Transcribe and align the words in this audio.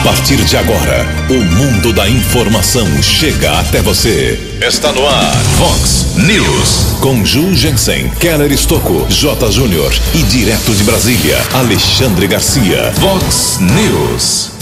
A 0.00 0.02
partir 0.02 0.42
de 0.46 0.56
agora, 0.56 1.06
o 1.28 1.34
mundo 1.34 1.92
da 1.92 2.08
informação 2.08 2.86
chega 3.02 3.60
até 3.60 3.82
você. 3.82 4.56
Está 4.66 4.90
no 4.92 5.06
ar, 5.06 5.36
Fox 5.58 6.16
News. 6.16 6.96
Com 7.02 7.22
Ju 7.22 7.54
Jensen, 7.54 8.08
Keller 8.18 8.50
Estocco, 8.50 9.06
J. 9.10 9.52
Júnior 9.52 9.92
e 10.14 10.22
direto 10.22 10.74
de 10.74 10.84
Brasília, 10.84 11.36
Alexandre 11.52 12.26
Garcia. 12.26 12.94
Fox 12.94 13.58
News. 13.60 14.52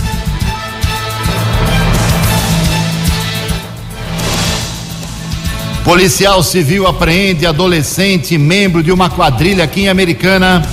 Policial 5.85 6.43
civil 6.43 6.85
apreende 6.85 7.47
adolescente 7.47 8.37
membro 8.37 8.83
de 8.83 8.91
uma 8.91 9.09
quadrilha 9.09 9.63
aqui 9.63 9.83
em 9.83 9.89
Americana. 9.89 10.69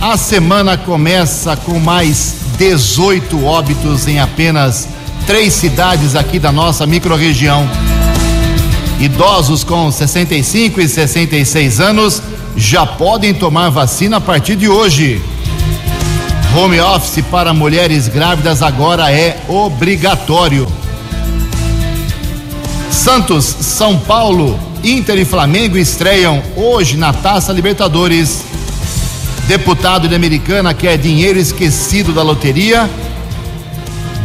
A 0.00 0.16
semana 0.16 0.78
começa 0.78 1.54
com 1.56 1.78
mais 1.78 2.41
18 2.62 3.44
óbitos 3.44 4.06
em 4.06 4.20
apenas 4.20 4.86
três 5.26 5.52
cidades 5.52 6.14
aqui 6.14 6.38
da 6.38 6.52
nossa 6.52 6.86
microrregião. 6.86 7.68
Idosos 9.00 9.64
com 9.64 9.90
65 9.90 10.80
e 10.80 10.88
66 10.88 11.80
anos 11.80 12.22
já 12.56 12.86
podem 12.86 13.34
tomar 13.34 13.68
vacina 13.68 14.18
a 14.18 14.20
partir 14.20 14.54
de 14.54 14.68
hoje. 14.68 15.20
Home 16.56 16.78
office 16.78 17.24
para 17.32 17.52
mulheres 17.52 18.06
grávidas 18.06 18.62
agora 18.62 19.10
é 19.10 19.40
obrigatório. 19.48 20.68
Santos, 22.92 23.44
São 23.44 23.98
Paulo, 23.98 24.56
Inter 24.84 25.18
e 25.18 25.24
Flamengo 25.24 25.76
estreiam 25.76 26.40
hoje 26.54 26.96
na 26.96 27.12
Taça 27.12 27.52
Libertadores. 27.52 28.51
Deputado 29.46 30.08
de 30.08 30.14
Americana 30.14 30.72
quer 30.72 30.96
dinheiro 30.96 31.38
esquecido 31.38 32.12
da 32.12 32.22
loteria, 32.22 32.88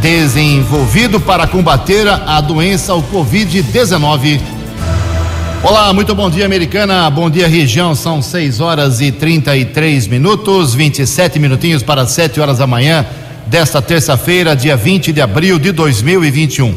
desenvolvido 0.00 1.18
para 1.18 1.44
combater 1.46 2.06
a 2.08 2.40
doença, 2.40 2.94
o 2.94 3.02
Covid-19. 3.02 4.40
Olá, 5.62 5.92
muito 5.92 6.14
bom 6.14 6.30
dia, 6.30 6.46
Americana. 6.46 7.10
Bom 7.10 7.28
dia, 7.28 7.48
região. 7.48 7.96
São 7.96 8.22
6 8.22 8.60
horas 8.60 9.00
e 9.00 9.10
33 9.10 10.06
minutos, 10.06 10.72
27 10.72 11.40
minutinhos 11.40 11.82
para 11.82 12.06
7 12.06 12.40
horas 12.40 12.58
da 12.58 12.66
manhã 12.66 13.04
desta 13.48 13.82
terça-feira, 13.82 14.54
dia 14.54 14.76
20 14.76 15.12
de 15.12 15.20
abril 15.20 15.58
de 15.58 15.72
2021. 15.72 16.72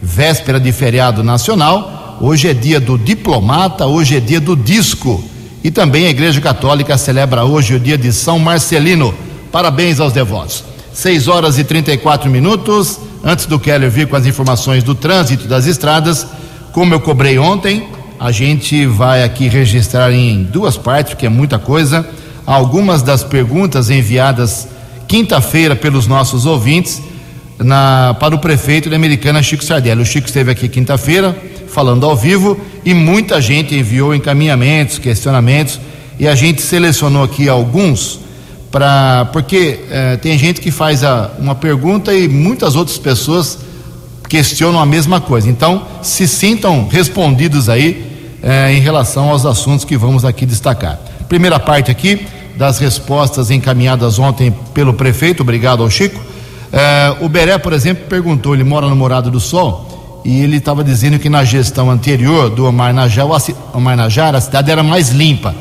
véspera 0.00 0.60
de 0.60 0.72
feriado 0.72 1.22
nacional. 1.22 2.18
Hoje 2.20 2.48
é 2.48 2.54
dia 2.54 2.78
do 2.78 2.98
diplomata, 2.98 3.86
hoje 3.86 4.16
é 4.16 4.20
dia 4.20 4.40
do 4.40 4.54
disco. 4.54 5.24
E 5.62 5.70
também 5.70 6.06
a 6.06 6.10
Igreja 6.10 6.40
Católica 6.40 6.96
celebra 6.96 7.44
hoje 7.44 7.74
o 7.74 7.80
dia 7.80 7.98
de 7.98 8.12
São 8.12 8.38
Marcelino. 8.38 9.14
Parabéns 9.52 10.00
aos 10.00 10.12
devotos. 10.12 10.64
6 10.92 11.28
horas 11.28 11.58
e 11.58 11.64
34 11.64 12.30
minutos. 12.30 12.98
Antes 13.22 13.46
do 13.46 13.58
Keller 13.58 13.90
vir 13.90 14.06
com 14.06 14.16
as 14.16 14.26
informações 14.26 14.82
do 14.82 14.94
trânsito 14.94 15.46
das 15.46 15.66
estradas, 15.66 16.26
como 16.72 16.94
eu 16.94 17.00
cobrei 17.00 17.38
ontem, 17.38 17.86
a 18.20 18.30
gente 18.30 18.84
vai 18.84 19.24
aqui 19.24 19.48
registrar 19.48 20.12
em 20.12 20.42
duas 20.42 20.76
partes, 20.76 21.14
porque 21.14 21.24
é 21.24 21.30
muita 21.30 21.58
coisa, 21.58 22.06
algumas 22.44 23.02
das 23.02 23.24
perguntas 23.24 23.88
enviadas 23.88 24.68
quinta-feira 25.08 25.74
pelos 25.74 26.06
nossos 26.06 26.44
ouvintes 26.44 27.00
na, 27.58 28.14
para 28.20 28.34
o 28.34 28.38
prefeito 28.38 28.90
de 28.90 28.94
Americana, 28.94 29.42
Chico 29.42 29.64
Sardelli. 29.64 30.02
O 30.02 30.04
Chico 30.04 30.26
esteve 30.26 30.50
aqui 30.50 30.68
quinta-feira 30.68 31.34
falando 31.68 32.04
ao 32.04 32.14
vivo 32.14 32.60
e 32.84 32.92
muita 32.92 33.40
gente 33.40 33.74
enviou 33.74 34.14
encaminhamentos, 34.14 34.98
questionamentos 34.98 35.80
e 36.18 36.28
a 36.28 36.34
gente 36.34 36.60
selecionou 36.60 37.24
aqui 37.24 37.48
alguns 37.48 38.20
para 38.70 39.30
porque 39.32 39.80
eh, 39.90 40.18
tem 40.18 40.36
gente 40.36 40.60
que 40.60 40.70
faz 40.70 41.02
a, 41.02 41.30
uma 41.38 41.54
pergunta 41.54 42.12
e 42.12 42.28
muitas 42.28 42.76
outras 42.76 42.98
pessoas 42.98 43.58
questionam 44.28 44.78
a 44.78 44.84
mesma 44.84 45.22
coisa. 45.22 45.48
Então, 45.48 45.86
se 46.02 46.28
sintam 46.28 46.86
respondidos 46.86 47.70
aí 47.70 48.09
eh, 48.42 48.72
em 48.72 48.80
relação 48.80 49.30
aos 49.30 49.44
assuntos 49.44 49.84
que 49.84 49.96
vamos 49.96 50.24
aqui 50.24 50.46
destacar. 50.46 50.98
Primeira 51.28 51.58
parte 51.58 51.90
aqui 51.90 52.26
das 52.56 52.78
respostas 52.78 53.50
encaminhadas 53.50 54.18
ontem 54.18 54.54
pelo 54.74 54.94
prefeito, 54.94 55.42
obrigado 55.42 55.82
ao 55.82 55.90
Chico. 55.90 56.20
Eh, 56.72 57.16
o 57.20 57.28
Beré, 57.28 57.58
por 57.58 57.72
exemplo, 57.72 58.04
perguntou, 58.08 58.54
ele 58.54 58.64
mora 58.64 58.88
no 58.88 58.96
Morado 58.96 59.30
do 59.30 59.40
Sol, 59.40 60.20
e 60.24 60.42
ele 60.42 60.56
estava 60.56 60.84
dizendo 60.84 61.18
que 61.18 61.28
na 61.28 61.44
gestão 61.44 61.90
anterior 61.90 62.50
do 62.50 62.66
Omar 62.66 62.94
Omar 63.72 63.96
Najar, 63.96 64.34
a 64.34 64.40
cidade 64.40 64.70
era 64.70 64.82
mais 64.82 65.10
limpa. 65.10 65.54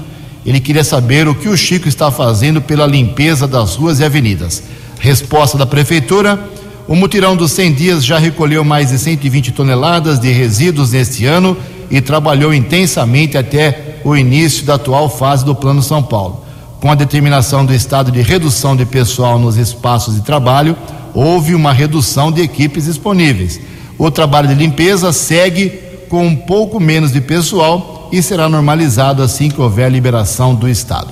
Ele 0.46 0.60
queria 0.60 0.84
saber 0.84 1.28
o 1.28 1.36
que 1.36 1.48
o 1.48 1.58
Chico 1.58 1.88
está 1.88 2.12
fazendo 2.12 2.62
pela 2.62 2.86
limpeza 2.86 3.48
das 3.48 3.76
ruas 3.76 4.00
e 4.00 4.06
avenidas. 4.06 4.64
Resposta 5.00 5.58
da 5.58 5.66
prefeitura: 5.66 6.40
o 6.88 6.96
mutirão 6.96 7.36
dos 7.36 7.52
100 7.52 7.74
dias 7.74 8.06
já 8.06 8.18
recolheu 8.18 8.64
mais 8.64 8.90
de 8.90 8.98
120 8.98 9.52
toneladas 9.52 10.20
de 10.20 10.32
resíduos 10.32 10.92
neste 10.92 11.26
ano 11.26 11.56
e 11.90 12.02
trabalhou 12.02 12.54
intensamente 12.54 13.38
até 13.38 14.00
o 14.04 14.16
início 14.16 14.66
da 14.66 14.76
atual 14.76 15.10
fase 15.10 15.44
do 15.44 15.56
Plano 15.56 15.82
São 15.82 16.02
Paulo. 16.04 16.46
Com 16.80 16.92
a 16.92 16.96
determinação 16.96 17.66
do 17.66 17.74
estado 17.74 18.12
de 18.12 18.22
redução 18.22 18.76
de 18.76 18.86
pessoal 18.86 19.38
nos 19.38 19.58
espaços 19.58 20.16
de 20.16 20.22
trabalho, 20.22 20.78
houve 21.14 21.54
uma 21.54 21.74
redução 21.74 22.32
de 22.32 22.42
equipes 22.42 22.86
disponíveis. 22.86 23.60
O 23.98 24.10
trabalho 24.10 24.48
de 24.48 24.54
limpeza 24.54 25.12
segue 25.12 25.70
com 26.10 26.26
um 26.26 26.36
pouco 26.36 26.80
menos 26.80 27.12
de 27.12 27.20
pessoal 27.20 28.10
e 28.12 28.22
será 28.22 28.48
normalizado 28.48 29.22
assim 29.22 29.50
que 29.50 29.60
houver 29.60 29.92
liberação 29.92 30.56
do 30.56 30.70
estado. 30.70 31.10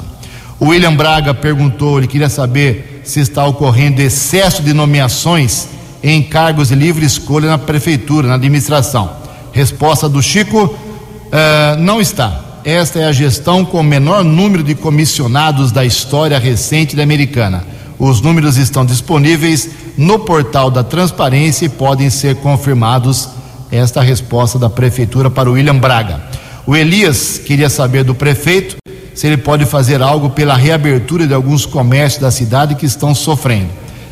O 0.60 0.70
William 0.70 0.96
Braga 0.96 1.34
perguntou, 1.34 1.98
ele 1.98 2.08
queria 2.08 2.30
saber 2.30 3.02
se 3.04 3.20
está 3.20 3.46
ocorrendo 3.46 4.02
excesso 4.02 4.64
de 4.64 4.74
nomeações 4.74 5.68
em 6.02 6.24
cargos 6.24 6.70
de 6.70 6.76
livre 6.76 7.06
escolha 7.06 7.48
na 7.48 7.58
prefeitura, 7.58 8.28
na 8.28 8.36
administração. 8.36 9.27
Resposta 9.58 10.08
do 10.08 10.22
Chico: 10.22 10.66
uh, 10.66 11.80
não 11.80 12.00
está. 12.00 12.60
Esta 12.64 13.00
é 13.00 13.06
a 13.06 13.12
gestão 13.12 13.66
com 13.66 13.80
o 13.80 13.84
menor 13.84 14.24
número 14.24 14.62
de 14.62 14.76
comissionados 14.76 15.72
da 15.72 15.84
história 15.84 16.38
recente 16.38 16.96
da 16.96 17.02
Americana. 17.02 17.66
Os 17.98 18.22
números 18.22 18.58
estão 18.58 18.86
disponíveis 18.86 19.72
no 19.98 20.20
portal 20.20 20.70
da 20.70 20.84
transparência 20.84 21.66
e 21.66 21.70
podem 21.70 22.08
ser 22.12 22.36
confirmados. 22.36 23.30
Esta 23.72 24.00
é 24.00 24.04
a 24.04 24.06
resposta 24.06 24.60
da 24.60 24.70
prefeitura 24.70 25.32
para 25.32 25.50
o 25.50 25.54
William 25.54 25.78
Braga. 25.78 26.22
O 26.68 26.76
Elias 26.76 27.42
queria 27.44 27.70
saber 27.70 28.04
do 28.04 28.14
prefeito 28.14 28.76
se 29.16 29.26
ele 29.26 29.38
pode 29.38 29.66
fazer 29.66 30.04
algo 30.04 30.30
pela 30.30 30.56
reabertura 30.56 31.26
de 31.26 31.34
alguns 31.34 31.66
comércios 31.66 32.22
da 32.22 32.30
cidade 32.30 32.76
que 32.76 32.86
estão 32.86 33.16
sofrendo. 33.16 33.70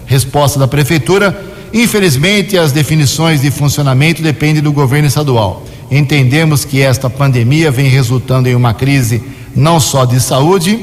Resposta 0.07 0.57
da 0.57 0.67
prefeitura: 0.67 1.39
infelizmente, 1.81 2.57
as 2.57 2.71
definições 2.71 3.41
de 3.41 3.51
funcionamento 3.51 4.21
dependem 4.21 4.63
do 4.63 4.71
governo 4.71 5.07
estadual. 5.07 5.63
Entendemos 5.91 6.65
que 6.65 6.81
esta 6.81 7.09
pandemia 7.09 7.69
vem 7.69 7.87
resultando 7.87 8.49
em 8.49 8.55
uma 8.55 8.73
crise 8.73 9.21
não 9.55 9.79
só 9.79 10.05
de 10.05 10.19
saúde, 10.19 10.79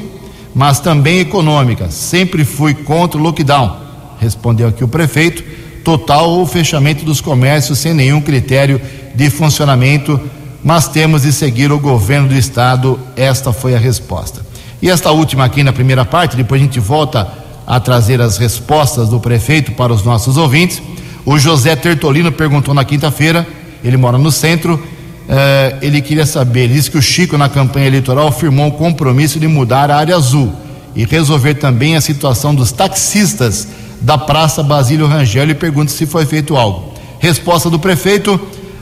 mas 0.55 0.79
também 0.79 1.19
econômica. 1.19 1.89
Sempre 1.89 2.45
fui 2.45 2.73
contra 2.73 3.19
o 3.19 3.23
lockdown, 3.23 3.75
respondeu 4.19 4.69
aqui 4.69 4.83
o 4.83 4.87
prefeito. 4.87 5.43
Total 5.83 6.29
ou 6.29 6.45
fechamento 6.45 7.03
dos 7.03 7.19
comércios 7.19 7.79
sem 7.79 7.93
nenhum 7.93 8.21
critério 8.21 8.79
de 9.13 9.29
funcionamento 9.29 10.17
mas 10.63 10.87
temos 10.87 11.23
de 11.23 11.33
seguir 11.33 11.71
o 11.71 11.79
governo 11.79 12.29
do 12.29 12.35
estado. 12.35 12.99
Esta 13.15 13.51
foi 13.51 13.75
a 13.75 13.79
resposta. 13.79 14.41
E 14.81 14.89
esta 14.89 15.11
última 15.11 15.43
aqui 15.43 15.63
na 15.63 15.73
primeira 15.73 16.05
parte, 16.05 16.37
depois 16.37 16.61
a 16.61 16.63
gente 16.63 16.79
volta 16.79 17.27
a 17.65 17.79
trazer 17.79 18.21
as 18.21 18.37
respostas 18.37 19.09
do 19.09 19.19
prefeito 19.19 19.71
para 19.73 19.93
os 19.93 20.03
nossos 20.03 20.37
ouvintes. 20.37 20.81
O 21.25 21.37
José 21.39 21.75
Tertolino 21.75 22.31
perguntou 22.31 22.73
na 22.73 22.83
quinta-feira, 22.83 23.47
ele 23.83 23.97
mora 23.97 24.17
no 24.17 24.31
centro, 24.31 24.81
eh, 25.27 25.77
ele 25.81 26.01
queria 26.01 26.25
saber, 26.25 26.65
ele 26.65 26.73
disse 26.73 26.91
que 26.91 26.97
o 26.97 27.01
Chico 27.01 27.37
na 27.37 27.47
campanha 27.47 27.87
eleitoral 27.87 28.31
firmou 28.31 28.67
um 28.67 28.71
compromisso 28.71 29.39
de 29.39 29.47
mudar 29.47 29.89
a 29.89 29.97
área 29.97 30.15
azul 30.15 30.53
e 30.95 31.05
resolver 31.05 31.55
também 31.55 31.95
a 31.95 32.01
situação 32.01 32.53
dos 32.53 32.71
taxistas 32.71 33.67
da 34.01 34.17
Praça 34.17 34.61
Basílio 34.61 35.07
Rangel 35.07 35.49
e 35.49 35.55
pergunta 35.55 35.91
se 35.91 36.05
foi 36.05 36.25
feito 36.25 36.57
algo. 36.57 36.93
Resposta 37.19 37.69
do 37.69 37.79
prefeito: 37.79 38.39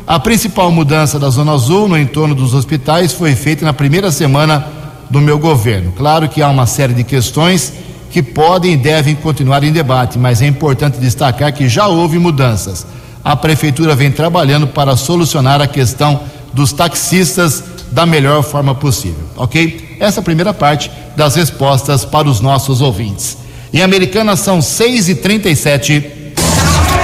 a 0.07 0.19
principal 0.19 0.72
mudança 0.72 1.19
da 1.19 1.30
Zona 1.30 1.54
Azul 1.54 1.88
no 1.88 1.98
entorno 1.98 2.33
dos 2.33 2.56
hospitais 2.56 3.13
foi 3.13 3.36
feita 3.36 3.63
na 3.63 3.72
primeira 3.72 4.12
semana 4.12 4.66
do 5.10 5.22
meu 5.22 5.38
governo. 5.38 5.94
Claro 5.95 6.28
que 6.28 6.42
há 6.42 6.50
uma 6.50 6.66
série 6.66 6.94
de 6.94 7.04
questões 7.04 7.74
que 8.11 8.21
podem 8.21 8.73
e 8.73 8.77
devem 8.77 9.15
continuar 9.15 9.63
em 9.63 9.71
debate, 9.71 10.19
mas 10.19 10.41
é 10.41 10.47
importante 10.47 10.99
destacar 10.99 11.53
que 11.53 11.69
já 11.69 11.87
houve 11.87 12.19
mudanças. 12.19 12.85
A 13.23 13.35
prefeitura 13.35 13.95
vem 13.95 14.11
trabalhando 14.11 14.67
para 14.67 14.97
solucionar 14.97 15.61
a 15.61 15.67
questão 15.67 16.19
dos 16.53 16.73
taxistas 16.73 17.63
da 17.91 18.05
melhor 18.05 18.43
forma 18.43 18.75
possível, 18.75 19.23
ok? 19.35 19.97
Essa 19.99 20.19
é 20.19 20.23
primeira 20.23 20.53
parte 20.53 20.91
das 21.15 21.35
respostas 21.35 22.03
para 22.03 22.27
os 22.27 22.39
nossos 22.39 22.81
ouvintes. 22.81 23.37
Em 23.73 23.81
Americana 23.81 24.35
são 24.35 24.61
6 24.61 25.09
e 25.09 25.15
37 25.15 26.33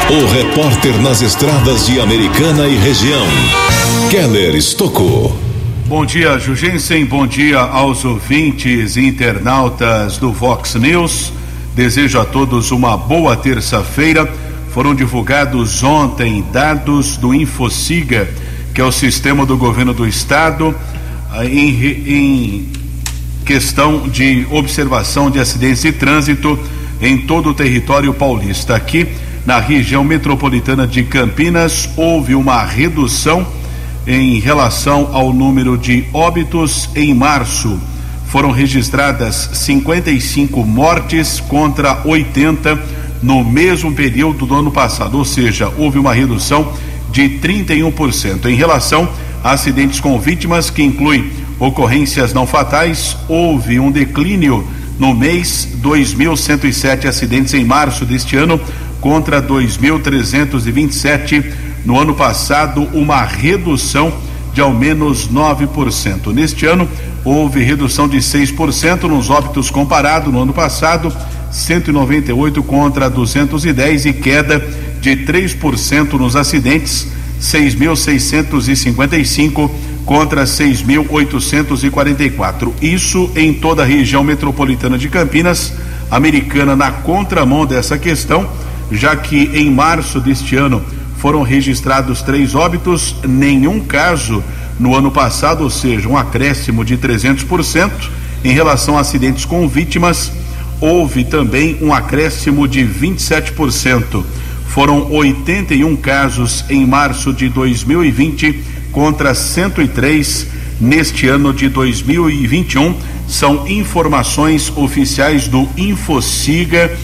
O 0.09 0.25
repórter 0.33 0.97
nas 1.01 1.21
estradas 1.21 1.85
de 1.85 2.01
Americana 2.01 2.67
e 2.67 2.75
região, 2.75 3.25
Keller 4.09 4.55
Estocou. 4.55 5.46
Bom 5.87 6.05
dia, 6.05 6.37
Jugensen. 6.37 7.05
Bom 7.05 7.25
dia 7.25 7.59
aos 7.59 8.03
ouvintes 8.03 8.97
e 8.97 9.05
internautas 9.05 10.17
do 10.17 10.33
Vox 10.33 10.75
News. 10.75 11.31
Desejo 11.73 12.19
a 12.19 12.25
todos 12.25 12.71
uma 12.71 12.97
boa 12.97 13.37
terça-feira. 13.37 14.29
Foram 14.73 14.93
divulgados 14.93 15.81
ontem 15.83 16.43
dados 16.51 17.15
do 17.15 17.33
Infociga, 17.33 18.27
que 18.73 18.81
é 18.81 18.83
o 18.83 18.91
sistema 18.91 19.45
do 19.45 19.55
governo 19.55 19.93
do 19.93 20.05
estado, 20.05 20.75
em, 21.45 21.85
em 22.05 22.69
questão 23.45 24.09
de 24.09 24.45
observação 24.51 25.31
de 25.31 25.39
acidentes 25.39 25.83
de 25.83 25.93
trânsito 25.93 26.59
em 27.01 27.19
todo 27.19 27.51
o 27.51 27.53
território 27.53 28.13
paulista. 28.13 28.75
Aqui 28.75 29.07
na 29.45 29.57
região 29.57 30.03
metropolitana 30.03 30.85
de 30.85 31.03
Campinas 31.03 31.89
houve 31.95 32.35
uma 32.35 32.61
redução 32.61 33.47
em 34.07 34.39
relação 34.39 35.09
ao 35.11 35.33
número 35.33 35.77
de 35.77 36.05
óbitos 36.13 36.89
em 36.95 37.13
março. 37.13 37.77
Foram 38.27 38.51
registradas 38.51 39.49
55 39.53 40.63
mortes 40.63 41.41
contra 41.41 42.01
80 42.05 42.79
no 43.21 43.43
mesmo 43.43 43.93
período 43.93 44.45
do 44.45 44.55
ano 44.55 44.71
passado, 44.71 45.17
ou 45.17 45.25
seja, 45.25 45.69
houve 45.77 45.99
uma 45.99 46.13
redução 46.13 46.71
de 47.11 47.39
31%. 47.39 48.45
Em 48.45 48.55
relação 48.55 49.09
a 49.43 49.51
acidentes 49.51 49.99
com 49.99 50.17
vítimas, 50.19 50.69
que 50.69 50.83
inclui 50.83 51.29
ocorrências 51.59 52.33
não 52.33 52.47
fatais, 52.47 53.17
houve 53.27 53.77
um 53.79 53.91
declínio 53.91 54.65
no 54.97 55.13
mês 55.13 55.67
2.107 55.81 57.05
acidentes 57.05 57.53
em 57.53 57.65
março 57.65 58.05
deste 58.05 58.37
ano 58.37 58.59
contra 59.01 59.41
2.327 59.41 61.66
no 61.87 61.97
ano 61.97 62.13
passado, 62.13 62.87
uma 62.91 63.23
redução 63.23 64.13
de 64.53 64.59
ao 64.59 64.73
menos 64.73 65.29
9%. 65.29 66.33
Neste 66.33 66.65
ano, 66.65 66.85
houve 67.23 67.63
redução 67.63 68.09
de 68.09 68.17
6% 68.17 69.03
nos 69.03 69.29
óbitos 69.29 69.71
comparado 69.71 70.29
no 70.29 70.41
ano 70.41 70.51
passado, 70.51 71.15
198 71.49 72.61
contra 72.63 73.09
210 73.09 74.05
e 74.05 74.11
queda 74.11 74.59
de 74.99 75.11
3% 75.11 76.15
nos 76.15 76.35
acidentes, 76.35 77.07
6.655 77.41 79.71
contra 80.05 80.43
6.844. 80.43 82.73
Isso 82.81 83.31
em 83.33 83.53
toda 83.53 83.83
a 83.83 83.85
região 83.85 84.25
metropolitana 84.25 84.97
de 84.97 85.07
Campinas, 85.07 85.71
americana 86.11 86.75
na 86.75 86.91
contramão 86.91 87.65
dessa 87.65 87.97
questão, 87.97 88.45
já 88.91 89.15
que 89.15 89.51
em 89.53 89.71
março 89.71 90.19
deste 90.19 90.57
ano 90.57 90.83
foram 91.17 91.41
registrados 91.41 92.21
três 92.21 92.53
óbitos, 92.55 93.15
nenhum 93.27 93.79
caso 93.79 94.43
no 94.79 94.95
ano 94.95 95.11
passado, 95.11 95.63
ou 95.63 95.69
seja, 95.69 96.07
um 96.07 96.15
acréscimo 96.15 96.85
de 96.85 96.97
300%. 96.97 97.91
Em 98.43 98.51
relação 98.51 98.97
a 98.97 99.01
acidentes 99.01 99.43
com 99.43 99.67
vítimas, 99.67 100.31
houve 100.79 101.23
também 101.23 101.77
um 101.81 101.91
acréscimo 101.93 102.67
de 102.67 102.85
27%. 102.85 104.23
Foram 104.67 105.11
81 105.11 105.95
casos 105.95 106.63
em 106.69 106.85
março 106.85 107.33
de 107.33 107.49
2020 107.49 108.63
contra 108.91 109.33
103 109.33 110.47
neste 110.79 111.27
ano 111.27 111.51
de 111.51 111.67
2021. 111.67 112.95
São 113.27 113.67
informações 113.67 114.71
oficiais 114.75 115.47
do 115.47 115.67
Infociga, 115.75 116.95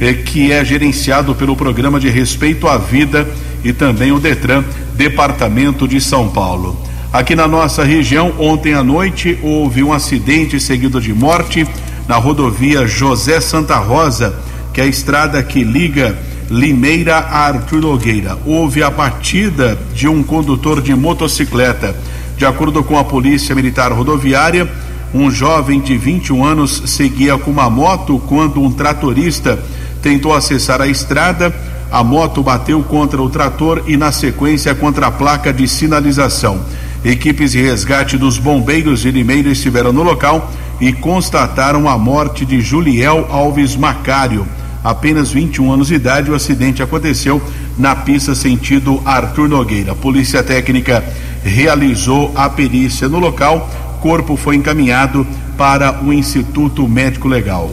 eh, 0.00 0.14
que 0.14 0.50
é 0.50 0.64
gerenciado 0.64 1.34
pelo 1.34 1.54
Programa 1.54 2.00
de 2.00 2.08
Respeito 2.08 2.66
à 2.66 2.78
Vida 2.78 3.28
e 3.64 3.72
também 3.72 4.12
o 4.12 4.18
Detran, 4.18 4.64
Departamento 4.94 5.86
de 5.86 6.00
São 6.00 6.28
Paulo. 6.28 6.78
Aqui 7.12 7.34
na 7.34 7.48
nossa 7.48 7.84
região, 7.84 8.34
ontem 8.38 8.74
à 8.74 8.84
noite, 8.84 9.38
houve 9.42 9.82
um 9.82 9.92
acidente 9.92 10.60
seguido 10.60 11.00
de 11.00 11.14
morte 11.14 11.66
na 12.06 12.16
rodovia 12.16 12.86
José 12.86 13.40
Santa 13.40 13.76
Rosa, 13.76 14.34
que 14.72 14.80
é 14.80 14.84
a 14.84 14.86
estrada 14.86 15.42
que 15.42 15.64
liga 15.64 16.16
Limeira 16.50 17.16
a 17.16 17.46
Arthur 17.46 17.80
Nogueira. 17.80 18.38
Houve 18.46 18.82
a 18.82 18.90
batida 18.90 19.78
de 19.92 20.08
um 20.08 20.22
condutor 20.22 20.80
de 20.80 20.94
motocicleta. 20.94 21.94
De 22.38 22.46
acordo 22.46 22.82
com 22.82 22.98
a 22.98 23.04
Polícia 23.04 23.54
Militar 23.54 23.92
Rodoviária, 23.92 24.66
um 25.12 25.30
jovem 25.30 25.80
de 25.80 25.96
21 25.96 26.44
anos 26.44 26.82
seguia 26.86 27.36
com 27.36 27.50
uma 27.50 27.68
moto 27.68 28.18
quando 28.26 28.62
um 28.62 28.70
tratorista 28.70 29.58
tentou 30.02 30.34
acessar 30.34 30.80
a 30.80 30.86
estrada. 30.86 31.54
A 31.90 32.04
moto 32.04 32.42
bateu 32.42 32.82
contra 32.82 33.20
o 33.22 33.30
trator 33.30 33.82
e, 33.86 33.96
na 33.96 34.12
sequência, 34.12 34.74
contra 34.74 35.06
a 35.06 35.10
placa 35.10 35.52
de 35.52 35.66
sinalização. 35.66 36.60
Equipes 37.04 37.52
de 37.52 37.62
resgate 37.62 38.18
dos 38.18 38.38
bombeiros 38.38 39.00
de 39.00 39.10
Limeira 39.10 39.48
estiveram 39.48 39.92
no 39.92 40.02
local 40.02 40.50
e 40.80 40.92
constataram 40.92 41.88
a 41.88 41.96
morte 41.96 42.44
de 42.44 42.60
Juliel 42.60 43.26
Alves 43.30 43.76
Macário 43.76 44.46
apenas 44.82 45.30
21 45.30 45.72
anos 45.72 45.88
de 45.88 45.94
idade. 45.94 46.30
O 46.30 46.34
acidente 46.34 46.82
aconteceu 46.82 47.42
na 47.76 47.94
pista 47.94 48.34
sentido 48.34 49.02
Arthur 49.04 49.48
Nogueira. 49.48 49.92
A 49.92 49.96
polícia 49.96 50.42
técnica 50.42 51.04
realizou 51.42 52.32
a 52.34 52.48
perícia 52.48 53.08
no 53.08 53.18
local. 53.18 53.68
Corpo 54.00 54.36
foi 54.36 54.56
encaminhado 54.56 55.26
para 55.56 56.02
o 56.02 56.12
Instituto 56.12 56.88
Médico 56.88 57.28
Legal. 57.28 57.70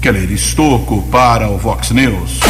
Keller 0.00 0.30
Estocco 0.30 1.02
para 1.10 1.48
o 1.48 1.56
Vox 1.56 1.90
News. 1.90 2.40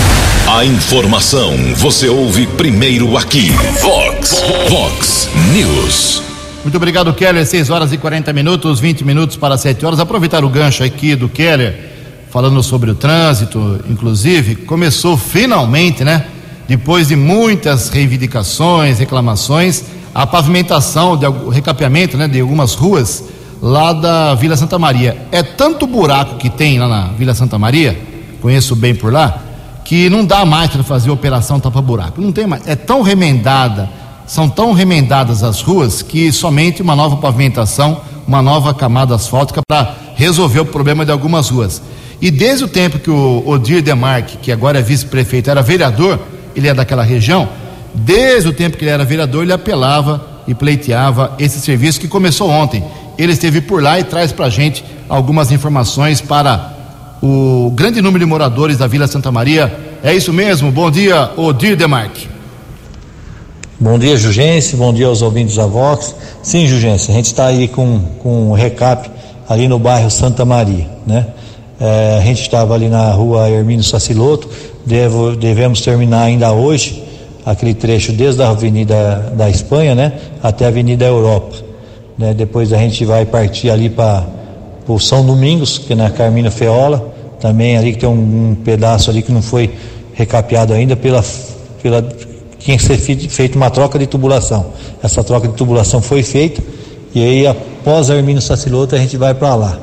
A 0.46 0.62
informação 0.64 1.56
você 1.75 2.06
ouve 2.06 2.47
primeiro 2.47 3.16
aqui. 3.16 3.50
Vox, 3.80 4.45
Vox 4.69 5.30
News. 5.52 6.23
Muito 6.62 6.76
obrigado, 6.76 7.12
Keller. 7.14 7.47
6 7.47 7.71
horas 7.71 7.92
e 7.95 7.97
40 7.99 8.30
minutos, 8.33 8.78
20 8.78 9.04
minutos 9.04 9.37
para 9.37 9.57
7 9.57 9.85
horas. 9.87 9.99
Aproveitar 9.99 10.45
o 10.45 10.49
gancho 10.50 10.85
aqui 10.85 11.16
do 11.16 11.30
Keller 11.30 11.75
falando 12.30 12.62
sobre 12.62 12.90
o 12.90 12.95
trânsito, 12.95 13.80
inclusive, 13.88 14.54
começou 14.54 15.16
finalmente, 15.16 16.04
né? 16.04 16.26
Depois 16.69 17.09
de 17.09 17.16
muitas 17.16 17.88
reivindicações, 17.88 18.99
reclamações, 18.99 19.85
a 20.14 20.26
pavimentação, 20.26 21.16
de, 21.16 21.26
o 21.26 21.49
recapeamento 21.49 22.19
né, 22.19 22.28
de 22.28 22.38
algumas 22.40 22.75
ruas 22.75 23.25
lá 23.62 23.95
da 23.95 24.35
Vila 24.35 24.57
Santa 24.57 24.78
Maria. 24.78 25.16
É 25.33 25.42
tanto 25.42 25.87
buraco 25.87 26.37
que 26.37 26.50
tem 26.50 26.78
lá 26.78 26.87
na 26.87 27.09
Vila 27.09 27.35
Santa 27.35 27.59
Maria, 27.59 27.99
conheço 28.40 28.76
bem 28.76 28.95
por 28.95 29.12
lá, 29.12 29.53
que 29.85 30.09
não 30.09 30.25
dá 30.25 30.45
mais 30.45 30.71
para 30.71 30.83
fazer 30.83 31.11
operação 31.11 31.61
tapa-buraco. 31.61 32.21
Não 32.21 32.33
tem 32.33 32.47
mais. 32.47 32.67
É 32.67 32.75
tão 32.75 33.03
remendada, 33.03 33.88
são 34.26 34.49
tão 34.49 34.73
remendadas 34.73 35.43
as 35.43 35.61
ruas 35.61 36.00
que 36.00 36.33
somente 36.33 36.81
uma 36.81 36.97
nova 36.97 37.17
pavimentação, 37.19 38.00
uma 38.26 38.41
nova 38.41 38.73
camada 38.73 39.14
asfáltica 39.14 39.61
para 39.69 39.95
resolver 40.17 40.61
o 40.61 40.64
problema 40.64 41.05
de 41.05 41.12
algumas 41.12 41.50
ruas. 41.50 41.83
E 42.21 42.31
desde 42.31 42.64
o 42.64 42.69
tempo 42.69 42.99
que 42.99 43.11
o 43.11 43.43
Odir 43.47 43.83
Demarque, 43.83 44.38
que 44.38 44.50
agora 44.50 44.79
é 44.79 44.83
vice-prefeito, 44.83 45.50
era 45.50 45.61
vereador, 45.61 46.19
ele 46.57 46.69
é 46.69 46.73
daquela 46.73 47.03
região, 47.03 47.49
desde 47.93 48.49
o 48.49 48.53
tempo 48.53 48.79
que 48.79 48.85
ele 48.85 48.91
era 48.91 49.05
vereador, 49.05 49.43
ele 49.43 49.53
apelava 49.53 50.25
e 50.47 50.55
pleiteava 50.55 51.35
esse 51.38 51.61
serviço 51.61 52.00
que 52.00 52.09
começou 52.09 52.49
ontem. 52.49 52.83
Ele 53.19 53.33
esteve 53.33 53.61
por 53.61 53.83
lá 53.83 54.00
e 54.00 54.05
traz 54.05 54.33
para 54.33 54.47
a 54.47 54.50
gente 54.50 54.85
algumas 55.09 55.53
informações 55.53 56.21
para 56.21 56.73
o 57.23 57.71
grande 57.75 58.00
número 58.00 58.25
de 58.25 58.30
moradores 58.30 58.78
da 58.78 58.87
Vila 58.87 59.06
Santa 59.06 59.30
Maria. 59.33 59.73
É 60.02 60.14
isso 60.14 60.33
mesmo? 60.33 60.71
Bom 60.71 60.90
dia, 60.90 61.30
Odir 61.37 61.76
Demarque. 61.76 62.28
Bom 63.80 63.99
dia, 63.99 64.16
Jugense. 64.16 64.76
Bom 64.76 64.92
dia 64.92 65.06
aos 65.06 65.23
ouvintes 65.23 65.56
da 65.56 65.66
Vox. 65.66 66.14
Sim, 66.42 66.66
Jugense, 66.66 67.11
a 67.11 67.14
gente 67.14 67.26
está 67.26 67.47
aí 67.47 67.68
com, 67.68 68.00
com 68.23 68.50
um 68.50 68.52
recap 68.52 69.11
ali 69.49 69.68
no 69.68 69.78
bairro 69.78 70.11
Santa 70.11 70.44
Maria, 70.44 70.88
né? 71.06 71.26
É, 71.80 72.18
a 72.18 72.21
gente 72.25 72.40
estava 72.40 72.75
ali 72.75 72.88
na 72.88 73.11
rua 73.11 73.50
Hermínio 73.50 73.85
Saciloto, 73.85 74.49
devo, 74.87 75.35
devemos 75.35 75.80
terminar 75.80 76.23
ainda 76.23 76.52
hoje 76.52 77.02
aquele 77.44 77.75
trecho 77.75 78.12
desde 78.12 78.42
a 78.42 78.50
Avenida 78.50 79.33
da 79.37 79.50
Espanha, 79.50 79.94
né, 79.94 80.12
até 80.42 80.64
a 80.64 80.68
Avenida 80.68 81.04
Europa. 81.04 81.56
Né, 82.16 82.33
depois 82.33 82.73
a 82.73 82.78
gente 82.78 83.04
vai 83.04 83.26
partir 83.26 83.71
ali 83.71 83.90
para 83.90 84.25
o 84.87 84.99
São 84.99 85.25
Domingos, 85.25 85.79
que 85.79 85.93
é 85.93 85.97
na 85.97 86.11
Carmina 86.11 86.50
Feola, 86.50 87.12
também 87.41 87.76
ali 87.76 87.93
que 87.93 87.99
tem 87.99 88.09
um, 88.09 88.50
um, 88.50 88.55
pedaço 88.55 89.11
ali 89.11 89.23
que 89.23 89.33
não 89.33 89.43
foi 89.43 89.71
recapeado 90.12 90.73
ainda 90.73 90.97
pela, 90.97 91.25
pela 91.83 92.03
tinha 92.59 92.76
que 92.79 92.83
ser 92.83 92.97
feita 92.97 93.57
uma 93.57 93.71
troca 93.71 93.99
de 93.99 94.07
tubulação. 94.07 94.67
Essa 95.03 95.23
troca 95.23 95.49
de 95.49 95.55
tubulação 95.55 96.00
foi 96.00 96.23
feita 96.23 96.62
e 97.14 97.23
aí 97.23 97.47
após 97.47 98.11
a 98.11 98.17
Hermínio 98.17 98.41
Saciloto 98.41 98.95
a 98.95 98.99
gente 98.99 99.17
vai 99.17 99.35
para 99.35 99.55
lá. 99.55 99.79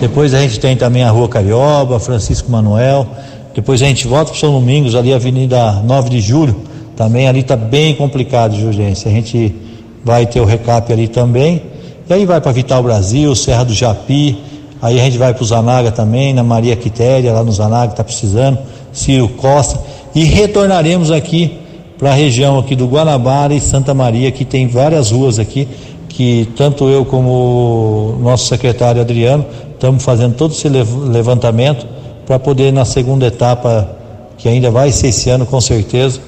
Depois 0.00 0.32
a 0.32 0.40
gente 0.40 0.60
tem 0.60 0.76
também 0.76 1.02
a 1.02 1.10
Rua 1.10 1.28
Carioba, 1.28 1.98
Francisco 1.98 2.50
Manuel. 2.50 3.06
Depois 3.54 3.82
a 3.82 3.86
gente 3.86 4.06
volta 4.06 4.30
para 4.30 4.38
São 4.38 4.52
Domingos, 4.52 4.94
ali 4.94 5.12
a 5.12 5.16
Avenida 5.16 5.72
9 5.72 6.10
de 6.10 6.20
Julho. 6.20 6.54
Também 6.94 7.26
ali 7.26 7.40
está 7.40 7.56
bem 7.56 7.94
complicado 7.94 8.54
de 8.54 8.64
urgência. 8.64 9.10
A 9.10 9.14
gente 9.14 9.54
vai 10.04 10.26
ter 10.26 10.40
o 10.40 10.44
recap 10.44 10.92
ali 10.92 11.08
também. 11.08 11.62
E 12.08 12.14
aí 12.14 12.24
vai 12.24 12.40
para 12.40 12.52
Vital 12.52 12.82
Brasil, 12.82 13.34
Serra 13.34 13.64
do 13.64 13.74
Japi. 13.74 14.38
Aí 14.80 14.98
a 14.98 15.04
gente 15.04 15.18
vai 15.18 15.34
para 15.34 15.42
o 15.42 15.46
Zanaga 15.46 15.92
também, 15.92 16.32
na 16.32 16.42
Maria 16.42 16.74
Quitéria, 16.74 17.32
lá 17.32 17.44
no 17.44 17.52
Zanaga, 17.52 17.92
está 17.92 18.02
precisando. 18.02 18.58
Ciro 18.92 19.28
Costa. 19.28 19.78
E 20.14 20.24
retornaremos 20.24 21.10
aqui 21.10 21.58
para 21.98 22.10
a 22.10 22.14
região 22.14 22.58
aqui 22.58 22.74
do 22.74 22.86
Guanabara 22.86 23.52
e 23.52 23.60
Santa 23.60 23.92
Maria, 23.92 24.30
que 24.30 24.44
tem 24.44 24.66
várias 24.68 25.10
ruas 25.10 25.38
aqui, 25.38 25.68
que 26.08 26.48
tanto 26.56 26.88
eu 26.88 27.04
como 27.04 28.14
o 28.16 28.18
nosso 28.22 28.46
secretário 28.46 29.00
Adriano 29.00 29.44
estamos 29.74 30.02
fazendo 30.02 30.34
todo 30.34 30.52
esse 30.52 30.68
levantamento 30.68 31.86
para 32.26 32.38
poder 32.38 32.72
na 32.72 32.84
segunda 32.84 33.26
etapa, 33.26 33.88
que 34.38 34.48
ainda 34.48 34.70
vai 34.70 34.90
ser 34.92 35.08
esse 35.08 35.28
ano 35.28 35.44
com 35.44 35.60
certeza, 35.60 36.20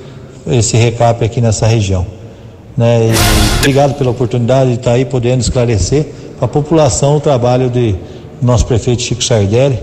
esse 0.46 0.76
recap 0.76 1.24
aqui 1.24 1.40
nessa 1.40 1.66
região. 1.66 2.19
Né? 2.80 3.12
obrigado 3.58 3.92
pela 3.98 4.10
oportunidade 4.10 4.70
de 4.70 4.76
estar 4.76 4.92
aí 4.92 5.04
podendo 5.04 5.42
esclarecer 5.42 6.06
para 6.38 6.46
a 6.46 6.48
população 6.48 7.18
o 7.18 7.20
trabalho 7.20 7.68
de 7.68 7.94
nosso 8.40 8.64
prefeito 8.64 9.02
Chico 9.02 9.22
Sardelli 9.22 9.78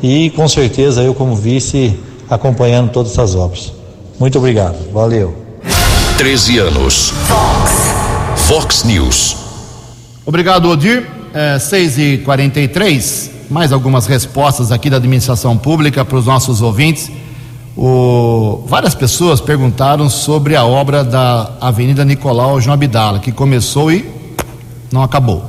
e 0.00 0.30
com 0.30 0.46
certeza 0.46 1.02
eu 1.02 1.12
como 1.12 1.34
vice 1.34 1.98
acompanhando 2.30 2.92
todas 2.92 3.10
essas 3.10 3.34
obras. 3.34 3.72
Muito 4.20 4.38
obrigado, 4.38 4.76
valeu. 4.92 5.34
13 6.18 6.58
anos. 6.58 7.12
Fox, 7.26 8.42
Fox 8.46 8.84
News. 8.84 9.36
Obrigado, 10.24 10.70
Odir. 10.70 11.04
É, 11.34 11.58
6 11.58 11.98
e 11.98 12.18
43 12.18 13.30
mais 13.50 13.72
algumas 13.72 14.06
respostas 14.06 14.70
aqui 14.70 14.88
da 14.88 14.98
administração 14.98 15.56
pública 15.58 16.04
para 16.04 16.16
os 16.16 16.26
nossos 16.26 16.62
ouvintes. 16.62 17.10
O, 17.76 18.64
várias 18.66 18.94
pessoas 18.94 19.40
perguntaram 19.40 20.08
sobre 20.08 20.56
a 20.56 20.64
obra 20.64 21.04
da 21.04 21.52
Avenida 21.60 22.04
Nicolau 22.04 22.58
João 22.60 22.72
Abdala, 22.72 23.18
que 23.18 23.30
começou 23.30 23.92
e 23.92 24.08
não 24.90 25.02
acabou. 25.02 25.44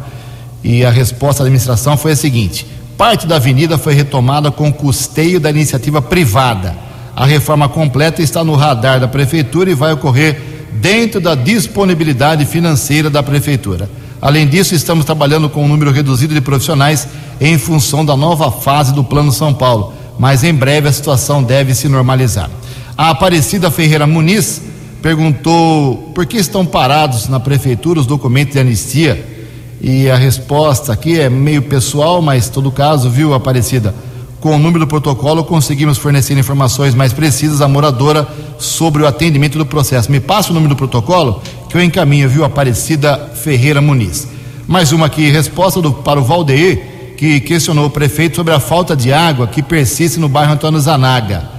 E 0.64 0.84
a 0.84 0.90
resposta 0.90 1.44
da 1.44 1.48
administração 1.48 1.96
foi 1.96 2.12
a 2.12 2.16
seguinte: 2.16 2.68
parte 2.98 3.26
da 3.26 3.38
avenida 3.38 3.78
foi 3.78 3.94
retomada 3.94 4.52
com 4.52 4.74
custeio 4.74 5.40
da 5.40 5.50
iniciativa 5.50 6.02
privada. 6.02 6.76
A 7.16 7.26
reforma 7.26 7.70
completa 7.70 8.22
está 8.22 8.44
no 8.44 8.56
radar 8.56 9.00
da 9.00 9.08
prefeitura 9.08 9.72
e 9.72 9.76
vai 9.76 9.94
ocorrer 9.94 10.42
dentro 10.74 11.22
da 11.22 11.34
disponibilidade 11.34 12.46
financeira 12.46 13.10
da 13.10 13.24
prefeitura. 13.24 13.90
Além 14.22 14.48
disso, 14.48 14.76
estamos 14.76 15.06
trabalhando 15.06 15.50
com 15.50 15.64
um 15.64 15.68
número 15.68 15.92
reduzido 15.92 16.34
de 16.34 16.42
profissionais 16.42 17.08
em 17.40 17.58
função 17.58 18.04
da 18.04 18.18
nova 18.18 18.52
fase 18.52 18.94
do 18.94 19.04
Plano 19.04 19.32
São 19.32 19.54
Paulo, 19.54 19.94
mas 20.20 20.44
em 20.44 20.54
breve 20.54 20.88
a 20.88 20.92
situação 20.92 21.44
deve 21.44 21.74
se 21.76 21.88
normalizar. 21.88 22.50
A 22.98 23.12
Aparecida 23.12 23.70
Ferreira 23.70 24.08
Muniz 24.08 24.62
perguntou 25.02 26.12
por 26.16 26.26
que 26.26 26.38
estão 26.38 26.66
parados 26.66 27.30
na 27.30 27.40
prefeitura 27.40 28.00
os 28.00 28.06
documentos 28.06 28.54
de 28.54 28.60
anistia 28.60 29.38
e 29.80 30.10
a 30.10 30.16
resposta 30.16 30.92
aqui 30.92 31.20
é 31.20 31.30
meio 31.30 31.62
pessoal, 31.62 32.22
mas 32.22 32.50
todo 32.50 32.72
caso, 32.72 33.10
viu, 33.10 33.34
Aparecida? 33.34 33.94
Com 34.40 34.56
o 34.56 34.60
número 34.60 34.86
do 34.86 34.88
protocolo, 34.88 35.44
conseguimos 35.44 35.98
fornecer 35.98 36.38
informações 36.38 36.96
mais 36.96 37.14
precisas 37.14 37.62
à 37.62 37.68
moradora 37.68 38.28
sobre 38.58 39.04
o 39.04 39.08
atendimento 39.08 39.58
do 39.58 39.66
processo. 39.66 40.12
Me 40.12 40.20
passa 40.20 40.52
o 40.52 40.54
número 40.54 40.74
do 40.74 40.78
protocolo 40.78 41.42
que 41.70 41.78
eu 41.78 41.84
encaminho, 41.84 42.30
viu, 42.30 42.44
Aparecida 42.44 43.32
Ferreira 43.36 43.82
Muniz. 43.82 44.28
Mais 44.68 44.92
uma 44.92 45.06
aqui, 45.06 45.30
resposta 45.30 45.82
do, 45.82 45.92
para 45.94 46.20
o 46.20 46.24
Valdeir, 46.24 46.87
que 47.18 47.40
questionou 47.40 47.88
o 47.88 47.90
prefeito 47.90 48.36
sobre 48.36 48.54
a 48.54 48.60
falta 48.60 48.96
de 48.96 49.12
água 49.12 49.48
que 49.48 49.64
persiste 49.64 50.20
no 50.20 50.30
bairro 50.30 50.54
Antônio 50.54 50.80
Zanaga. 50.80 51.50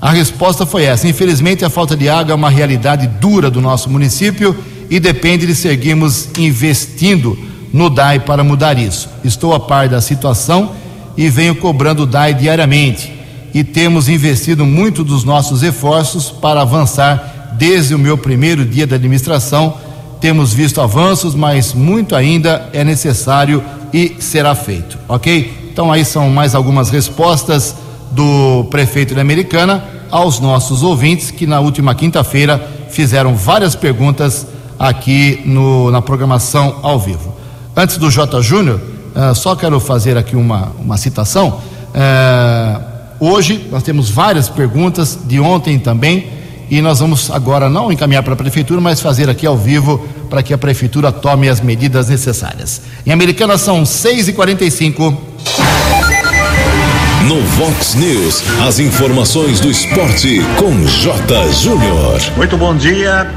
A 0.00 0.10
resposta 0.10 0.66
foi 0.66 0.84
essa: 0.84 1.08
infelizmente, 1.08 1.64
a 1.64 1.70
falta 1.70 1.96
de 1.96 2.08
água 2.08 2.32
é 2.32 2.34
uma 2.34 2.50
realidade 2.50 3.06
dura 3.06 3.50
do 3.50 3.60
nosso 3.60 3.88
município 3.88 4.56
e 4.90 4.98
depende 4.98 5.46
de 5.46 5.54
seguirmos 5.54 6.28
investindo 6.36 7.38
no 7.72 7.88
DAI 7.88 8.20
para 8.20 8.42
mudar 8.42 8.78
isso. 8.78 9.08
Estou 9.22 9.54
a 9.54 9.60
par 9.60 9.88
da 9.88 10.00
situação 10.00 10.72
e 11.16 11.28
venho 11.28 11.54
cobrando 11.54 12.02
o 12.02 12.06
DAI 12.06 12.34
diariamente. 12.34 13.12
E 13.54 13.62
temos 13.62 14.08
investido 14.08 14.66
muito 14.66 15.04
dos 15.04 15.24
nossos 15.24 15.62
esforços 15.62 16.30
para 16.30 16.62
avançar 16.62 17.56
desde 17.58 17.94
o 17.94 17.98
meu 17.98 18.18
primeiro 18.18 18.64
dia 18.64 18.86
da 18.86 18.96
administração. 18.96 19.74
Temos 20.20 20.52
visto 20.52 20.80
avanços, 20.80 21.34
mas 21.34 21.72
muito 21.72 22.14
ainda 22.14 22.68
é 22.72 22.84
necessário 22.84 23.62
e 23.92 24.16
será 24.20 24.54
feito, 24.54 24.98
ok? 25.08 25.70
Então, 25.72 25.92
aí 25.92 26.04
são 26.04 26.28
mais 26.30 26.54
algumas 26.54 26.90
respostas 26.90 27.74
do 28.10 28.64
prefeito 28.70 29.14
da 29.14 29.20
Americana 29.20 29.84
aos 30.10 30.40
nossos 30.40 30.82
ouvintes 30.82 31.30
que 31.30 31.46
na 31.46 31.60
última 31.60 31.94
quinta-feira 31.94 32.66
fizeram 32.90 33.36
várias 33.36 33.74
perguntas 33.74 34.46
aqui 34.78 35.42
no, 35.44 35.90
na 35.90 36.00
programação 36.00 36.76
ao 36.82 36.98
vivo. 36.98 37.36
Antes 37.76 37.96
do 37.98 38.10
J. 38.10 38.40
Júnior, 38.42 38.80
Uh, 39.18 39.34
só 39.34 39.56
quero 39.56 39.80
fazer 39.80 40.16
aqui 40.16 40.36
uma, 40.36 40.70
uma 40.78 40.96
citação. 40.96 41.60
Uh, 41.88 42.82
hoje 43.18 43.66
nós 43.68 43.82
temos 43.82 44.08
várias 44.08 44.48
perguntas, 44.48 45.18
de 45.24 45.40
ontem 45.40 45.76
também, 45.76 46.28
e 46.70 46.80
nós 46.82 47.00
vamos 47.00 47.30
agora 47.30 47.68
não 47.68 47.90
encaminhar 47.90 48.22
para 48.22 48.34
a 48.34 48.36
prefeitura, 48.36 48.80
mas 48.80 49.00
fazer 49.00 49.28
aqui 49.28 49.46
ao 49.46 49.56
vivo 49.56 50.06
para 50.28 50.42
que 50.42 50.52
a 50.52 50.58
prefeitura 50.58 51.10
tome 51.10 51.48
as 51.48 51.60
medidas 51.60 52.08
necessárias. 52.08 52.82
Em 53.06 53.12
Americana 53.12 53.56
são 53.56 53.82
6h45. 53.82 55.16
No 57.26 57.40
Vox 57.42 57.94
News, 57.94 58.42
as 58.66 58.78
informações 58.78 59.60
do 59.60 59.70
esporte 59.70 60.40
com 60.58 60.84
J. 60.86 61.52
Júnior. 61.52 62.20
Muito 62.36 62.56
bom 62.56 62.74
dia. 62.74 63.30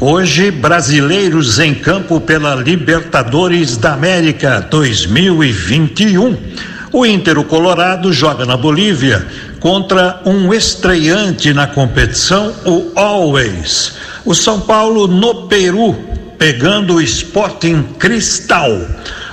Hoje, 0.00 0.50
brasileiros 0.50 1.58
em 1.58 1.74
campo 1.74 2.20
pela 2.20 2.54
Libertadores 2.54 3.76
da 3.76 3.94
América 3.94 4.60
2021. 4.70 6.36
O 6.92 7.04
Inter 7.04 7.38
o 7.38 7.44
Colorado 7.44 8.12
joga 8.12 8.46
na 8.46 8.56
Bolívia 8.56 9.26
contra 9.60 10.20
um 10.24 10.52
estreante 10.52 11.52
na 11.52 11.66
competição, 11.66 12.54
o 12.64 12.92
Always. 12.94 13.94
O 14.24 14.34
São 14.34 14.60
Paulo 14.60 15.06
no 15.06 15.46
Peru, 15.48 15.96
pegando 16.38 16.94
o 16.94 17.00
Sporting 17.00 17.82
Cristal. 17.98 18.80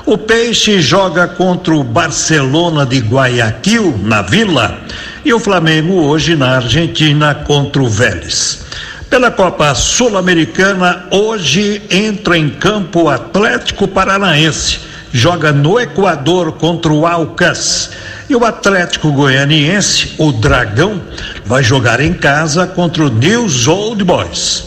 O 0.06 0.18
Peixe 0.18 0.82
joga 0.82 1.28
contra 1.28 1.74
o 1.74 1.84
Barcelona 1.84 2.86
de 2.86 3.00
Guayaquil, 3.00 4.00
na 4.04 4.22
Vila. 4.22 4.80
E 5.24 5.34
o 5.34 5.40
Flamengo 5.40 5.94
hoje 6.04 6.36
na 6.36 6.58
Argentina 6.58 7.34
contra 7.34 7.82
o 7.82 7.90
Vélez. 7.90 8.64
Pela 9.10 9.32
Copa 9.32 9.74
Sul-Americana, 9.74 11.06
hoje 11.10 11.82
entra 11.90 12.38
em 12.38 12.50
campo 12.50 13.04
o 13.04 13.10
Atlético 13.10 13.88
Paranaense. 13.88 14.80
Joga 15.12 15.52
no 15.52 15.80
Equador 15.80 16.52
contra 16.54 16.92
o 16.92 17.08
Alcas. 17.08 17.92
E 18.28 18.36
o 18.36 18.44
Atlético 18.44 19.12
Goianiense, 19.12 20.16
o 20.18 20.32
Dragão, 20.32 21.02
vai 21.46 21.64
jogar 21.64 22.00
em 22.00 22.14
casa 22.14 22.66
contra 22.66 23.04
o 23.04 23.10
News 23.10 23.68
Old 23.68 24.04
Boys. 24.04 24.66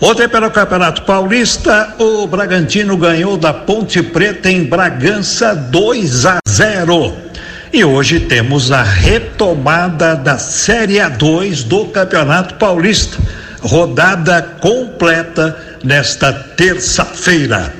Ontem, 0.00 0.28
pelo 0.28 0.50
Campeonato 0.50 1.02
Paulista, 1.02 1.94
o 1.98 2.26
Bragantino 2.26 2.96
ganhou 2.96 3.36
da 3.36 3.52
Ponte 3.52 4.02
Preta 4.02 4.50
em 4.50 4.64
Bragança 4.64 5.54
2 5.54 6.26
a 6.26 6.38
0. 6.48 7.12
E 7.72 7.84
hoje 7.84 8.20
temos 8.20 8.70
a 8.70 8.82
retomada 8.82 10.14
da 10.14 10.38
Série 10.38 10.98
A2 10.98 11.64
do 11.64 11.86
Campeonato 11.86 12.54
Paulista 12.54 13.18
rodada 13.64 14.42
completa 14.60 15.56
nesta 15.82 16.32
terça-feira. 16.32 17.72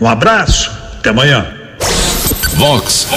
Um 0.00 0.06
abraço, 0.06 0.70
até 0.98 1.10
amanhã. 1.10 1.63
Vox 2.56 3.08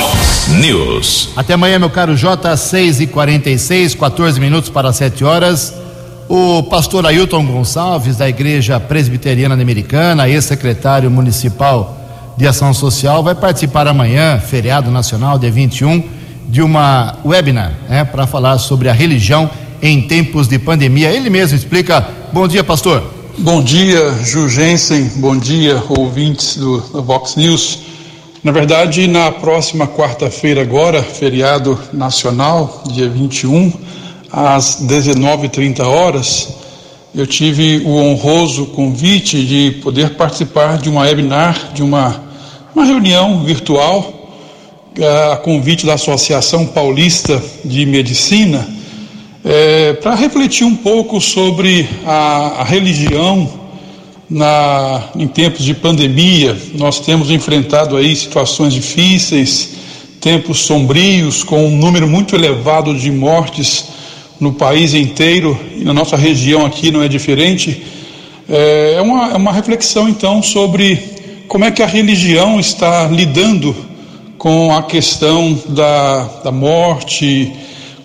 News. 0.60 1.30
Até 1.36 1.54
amanhã, 1.54 1.78
meu 1.78 1.90
caro 1.90 2.16
J, 2.16 2.58
6 2.58 3.02
e 3.02 3.08
46 3.08 3.94
14 3.96 4.40
minutos 4.40 4.70
para 4.70 4.92
7 4.92 5.24
horas. 5.24 5.74
O 6.28 6.64
pastor 6.64 7.06
Ailton 7.06 7.46
Gonçalves, 7.46 8.18
da 8.18 8.28
Igreja 8.28 8.80
Presbiteriana 8.80 9.54
Americana, 9.54 10.28
ex-secretário 10.28 11.10
municipal 11.12 11.98
de 12.36 12.48
Ação 12.48 12.74
Social, 12.74 13.24
vai 13.24 13.36
participar 13.36 13.88
amanhã, 13.88 14.40
feriado 14.40 14.92
nacional, 14.92 15.38
dia 15.40 15.52
21, 15.52 16.04
de 16.48 16.62
uma 16.62 17.18
webinar 17.24 17.74
né, 17.88 18.04
para 18.04 18.28
falar 18.28 18.58
sobre 18.58 18.90
a 18.90 18.94
religião 18.94 19.50
em 19.82 20.02
tempos 20.02 20.48
de 20.48 20.58
pandemia. 20.58 21.12
Ele 21.12 21.30
mesmo 21.30 21.56
explica. 21.56 22.06
Bom 22.34 22.48
dia, 22.48 22.64
pastor. 22.64 23.04
Bom 23.38 23.62
dia, 23.62 24.14
Jurgensen. 24.24 25.12
Bom 25.18 25.38
dia, 25.38 25.82
ouvintes 25.90 26.58
do, 26.58 26.80
do 26.82 27.04
Vox 27.04 27.36
News. 27.36 27.97
Na 28.48 28.54
verdade, 28.54 29.08
na 29.08 29.30
próxima 29.30 29.86
quarta-feira, 29.86 30.62
agora, 30.62 31.04
feriado 31.04 31.78
nacional, 31.92 32.82
dia 32.94 33.10
21, 33.10 33.74
às 34.32 34.88
19h30 34.88 35.84
horas, 35.84 36.56
eu 37.14 37.28
tive 37.28 37.80
o 37.86 37.90
honroso 37.90 38.68
convite 38.68 39.46
de 39.46 39.72
poder 39.84 40.12
participar 40.12 40.78
de 40.78 40.88
uma 40.88 41.02
webinar, 41.02 41.74
de 41.74 41.84
uma, 41.84 42.24
uma 42.74 42.86
reunião 42.86 43.44
virtual, 43.44 44.32
a 45.34 45.36
convite 45.36 45.86
da 45.86 45.96
Associação 45.96 46.66
Paulista 46.68 47.44
de 47.66 47.86
Medicina, 47.86 48.66
é, 49.44 49.92
para 49.92 50.16
refletir 50.16 50.64
um 50.64 50.78
pouco 50.78 51.20
sobre 51.20 51.86
a, 52.06 52.62
a 52.62 52.64
religião 52.64 53.67
na, 54.30 55.10
em 55.16 55.28
tempos 55.28 55.64
de 55.64 55.74
pandemia. 55.74 56.58
Nós 56.74 57.00
temos 57.00 57.30
enfrentado 57.30 57.96
aí 57.96 58.16
situações 58.16 58.74
difíceis, 58.74 59.76
tempos 60.20 60.60
sombrios, 60.60 61.44
com 61.44 61.66
um 61.66 61.78
número 61.78 62.08
muito 62.08 62.36
elevado 62.36 62.94
de 62.94 63.12
mortes 63.12 63.86
no 64.40 64.54
país 64.54 64.94
inteiro 64.94 65.58
e 65.76 65.84
na 65.84 65.94
nossa 65.94 66.16
região 66.16 66.66
aqui 66.66 66.92
não 66.92 67.02
é 67.02 67.08
diferente. 67.08 67.84
É, 68.50 68.96
é 68.98 69.02
uma, 69.02 69.32
é 69.32 69.36
uma 69.36 69.52
reflexão 69.52 70.08
então 70.08 70.42
sobre 70.44 71.18
como 71.48 71.66
é 71.66 71.72
que 71.72 71.82
a 71.82 71.88
religião 71.88 72.60
está 72.60 73.08
lidando 73.08 73.76
com 74.38 74.76
a 74.76 74.84
questão 74.84 75.60
da, 75.70 76.24
da 76.44 76.52
morte, 76.52 77.52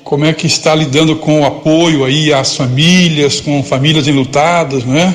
como 0.02 0.24
é 0.24 0.32
que 0.32 0.46
está 0.46 0.74
lidando 0.74 1.16
com 1.16 1.40
o 1.40 1.44
apoio 1.46 2.04
aí 2.04 2.32
às 2.32 2.56
famílias, 2.56 3.40
com 3.40 3.62
famílias 3.62 4.06
enlutadas, 4.08 4.84
né? 4.84 5.14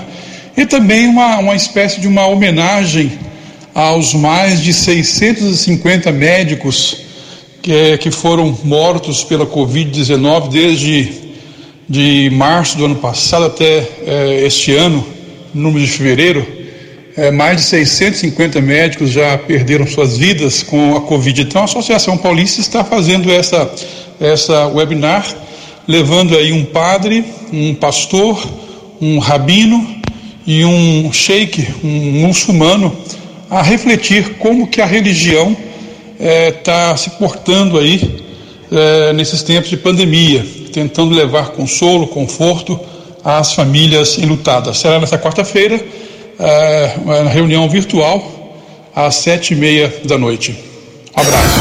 E 0.57 0.65
também 0.65 1.05
uma, 1.05 1.37
uma 1.37 1.55
espécie 1.55 2.01
de 2.01 2.07
uma 2.07 2.25
homenagem 2.25 3.11
aos 3.75 4.15
mais 4.15 4.59
de 4.59 4.73
650 4.73 6.11
médicos 6.11 6.97
que, 7.61 7.95
que 7.99 8.09
foram 8.09 8.57
mortos 8.63 9.23
pela 9.23 9.45
Covid-19 9.45 10.49
desde 10.49 11.27
de 11.87 12.31
março 12.31 12.75
do 12.75 12.85
ano 12.85 12.95
passado 12.95 13.45
até 13.45 13.87
é, 14.03 14.45
este 14.47 14.73
ano, 14.73 15.05
no 15.53 15.71
mês 15.71 15.89
de 15.89 15.97
fevereiro. 15.97 16.43
É, 17.15 17.29
mais 17.29 17.57
de 17.57 17.63
650 17.67 18.59
médicos 18.59 19.11
já 19.11 19.37
perderam 19.37 19.85
suas 19.85 20.17
vidas 20.17 20.63
com 20.63 20.95
a 20.95 21.01
Covid. 21.01 21.43
Então, 21.43 21.61
a 21.61 21.65
Associação 21.65 22.17
Paulista 22.17 22.61
está 22.61 22.83
fazendo 22.83 23.31
essa, 23.31 23.71
essa 24.19 24.65
webinar, 24.69 25.23
levando 25.87 26.35
aí 26.35 26.51
um 26.51 26.65
padre, 26.65 27.23
um 27.53 27.75
pastor, 27.75 28.43
um 28.99 29.19
rabino 29.19 29.97
e 30.47 30.63
um 30.63 31.11
sheik, 31.11 31.67
um 31.83 32.25
muçulmano, 32.25 32.95
a 33.49 33.61
refletir 33.61 34.35
como 34.35 34.65
que 34.67 34.81
a 34.81 34.85
religião 34.85 35.55
está 36.17 36.23
é, 36.23 36.51
tá 36.51 36.97
se 36.97 37.09
portando 37.11 37.77
aí 37.77 38.23
é, 38.71 39.11
nesses 39.13 39.43
tempos 39.43 39.69
de 39.69 39.75
pandemia, 39.75 40.45
tentando 40.71 41.13
levar 41.13 41.49
consolo, 41.49 42.07
conforto 42.07 42.79
às 43.23 43.53
famílias 43.53 44.17
enlutadas. 44.17 44.77
Será 44.77 44.99
nessa 44.99 45.17
quarta-feira, 45.17 45.79
é, 46.39 46.93
uma 47.03 47.29
reunião 47.29 47.67
virtual, 47.69 48.55
às 48.95 49.15
sete 49.15 49.53
e 49.53 49.57
meia 49.57 49.93
da 50.05 50.17
noite. 50.17 50.55
Um 51.15 51.21
abraço. 51.21 51.59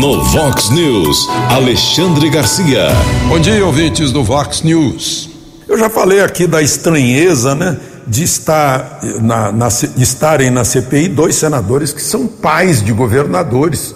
No 0.00 0.22
Vox 0.24 0.70
News, 0.70 1.28
Alexandre 1.50 2.30
Garcia. 2.30 2.88
Bom 3.28 3.38
dia, 3.38 3.64
ouvintes 3.64 4.12
do 4.12 4.22
Vox 4.22 4.62
News. 4.62 5.31
Eu 5.72 5.78
já 5.78 5.88
falei 5.88 6.20
aqui 6.20 6.46
da 6.46 6.60
estranheza, 6.60 7.54
né? 7.54 7.78
de, 8.06 8.24
estar 8.24 9.00
na, 9.22 9.50
na, 9.50 9.68
de 9.68 10.02
estarem 10.02 10.50
na 10.50 10.66
CPI 10.66 11.08
dois 11.08 11.34
senadores 11.34 11.94
que 11.94 12.02
são 12.02 12.26
pais 12.26 12.82
de 12.82 12.92
governadores 12.92 13.92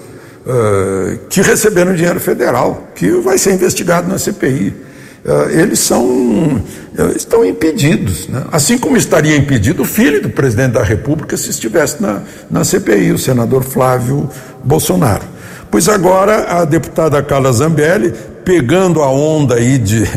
uh, 0.47 1.19
que 1.29 1.43
receberam 1.43 1.95
dinheiro 1.95 2.19
federal, 2.19 2.89
que 2.95 3.11
vai 3.21 3.37
ser 3.37 3.53
investigado 3.53 4.09
na 4.09 4.19
CPI. 4.19 4.69
Uh, 5.23 5.51
eh, 5.51 5.61
eles 5.61 5.81
são 5.81 6.03
uh, 6.03 6.63
estão 7.15 7.45
impedidos, 7.45 8.27
né? 8.27 8.45
assim 8.51 8.79
como 8.79 8.97
estaria 8.97 9.37
impedido 9.37 9.83
o 9.83 9.85
filho 9.85 10.23
do 10.23 10.31
presidente 10.31 10.73
da 10.73 10.83
República 10.83 11.37
se 11.37 11.51
estivesse 11.51 12.01
na, 12.01 12.23
na 12.51 12.65
CPI, 12.65 13.13
o 13.13 13.19
senador 13.19 13.63
Flávio 13.63 14.31
Bolsonaro. 14.65 15.25
Pois 15.71 15.91
agora 15.91 16.59
a 16.59 16.65
deputada 16.65 17.23
Carla 17.23 17.53
Zambelli 17.53 18.15
pegando 18.47 19.03
a 19.03 19.11
onda 19.11 19.57
aí 19.57 19.77
de, 19.77 20.09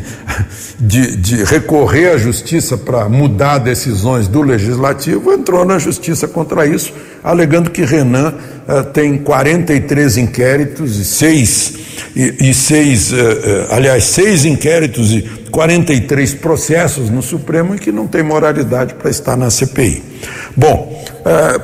de, 0.80 1.16
de 1.16 1.44
recorrer 1.44 2.12
à 2.12 2.18
justiça 2.18 2.78
para 2.78 3.10
mudar 3.10 3.58
decisões 3.58 4.28
do 4.28 4.44
legislativo, 4.44 5.34
entrou 5.34 5.66
na 5.66 5.80
justiça 5.80 6.28
contra 6.28 6.68
isso, 6.68 6.94
alegando 7.24 7.72
que 7.72 7.82
Renan 7.82 8.36
uh, 8.68 8.84
tem 8.94 9.18
43 9.18 10.18
inquéritos 10.18 11.00
e 11.00 11.06
seis, 11.06 11.74
e, 12.16 12.52
e 12.52 12.54
seis 12.54 13.12
uh, 13.12 13.16
uh, 13.16 13.74
aliás, 13.74 14.04
seis 14.04 14.46
inquéritos 14.46 15.12
e 15.12 15.24
43 15.50 16.36
processos 16.36 17.10
no 17.10 17.24
Supremo 17.24 17.74
e 17.74 17.80
que 17.80 17.92
não 17.92 18.06
tem 18.06 18.22
moralidade 18.22 18.94
para 18.94 19.10
estar 19.10 19.36
na 19.36 19.50
CPI. 19.50 20.04
Bom, 20.56 21.04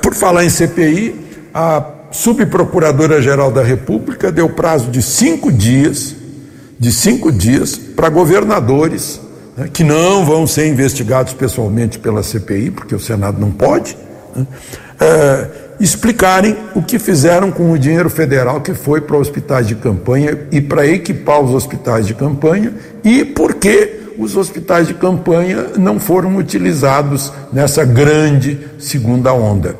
por 0.01 0.15
falar 0.15 0.43
em 0.43 0.49
CPI, 0.49 1.13
a 1.53 1.85
subprocuradora-geral 2.09 3.51
da 3.51 3.61
República 3.61 4.31
deu 4.31 4.49
prazo 4.49 4.89
de 4.89 5.03
cinco 5.03 5.51
dias 5.51 6.24
de 6.79 6.91
cinco 6.91 7.31
dias 7.31 7.75
para 7.77 8.09
governadores 8.09 9.19
né, 9.57 9.69
que 9.71 9.83
não 9.83 10.25
vão 10.25 10.45
ser 10.45 10.67
investigados 10.67 11.33
pessoalmente 11.33 11.97
pela 11.99 12.21
CPI, 12.21 12.71
porque 12.71 12.93
o 12.93 12.99
Senado 12.99 13.39
não 13.39 13.51
pode, 13.51 13.97
né, 14.35 14.45
é, 14.99 15.47
explicarem 15.79 16.55
o 16.73 16.81
que 16.81 16.97
fizeram 16.99 17.51
com 17.51 17.71
o 17.71 17.77
dinheiro 17.77 18.09
federal 18.09 18.61
que 18.61 18.73
foi 18.73 19.01
para 19.01 19.17
hospitais 19.17 19.67
de 19.67 19.75
campanha 19.75 20.47
e 20.51 20.61
para 20.61 20.87
equipar 20.87 21.41
os 21.41 21.53
hospitais 21.53 22.07
de 22.07 22.13
campanha 22.13 22.73
e 23.03 23.25
por 23.25 23.55
que 23.55 24.05
os 24.17 24.37
hospitais 24.37 24.87
de 24.87 24.93
campanha 24.93 25.71
não 25.77 25.99
foram 25.99 26.37
utilizados 26.37 27.31
nessa 27.51 27.83
grande 27.83 28.57
segunda 28.79 29.33
onda. 29.33 29.75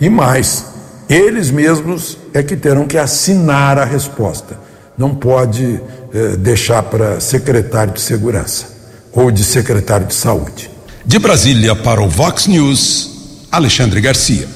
E 0.00 0.10
mais, 0.10 0.66
eles 1.08 1.50
mesmos 1.50 2.18
é 2.34 2.42
que 2.42 2.56
terão 2.56 2.86
que 2.86 2.98
assinar 2.98 3.78
a 3.78 3.84
resposta. 3.84 4.58
Não 4.98 5.14
pode 5.14 5.80
eh, 6.16 6.34
deixar 6.38 6.82
para 6.82 7.20
secretário 7.20 7.92
de 7.92 8.00
segurança 8.00 8.68
ou 9.12 9.30
de 9.30 9.44
secretário 9.44 10.06
de 10.06 10.14
saúde. 10.14 10.70
De 11.04 11.18
Brasília 11.18 11.76
para 11.76 12.00
o 12.00 12.08
Vox 12.08 12.46
News, 12.46 13.10
Alexandre 13.52 14.00
Garcia. 14.00 14.48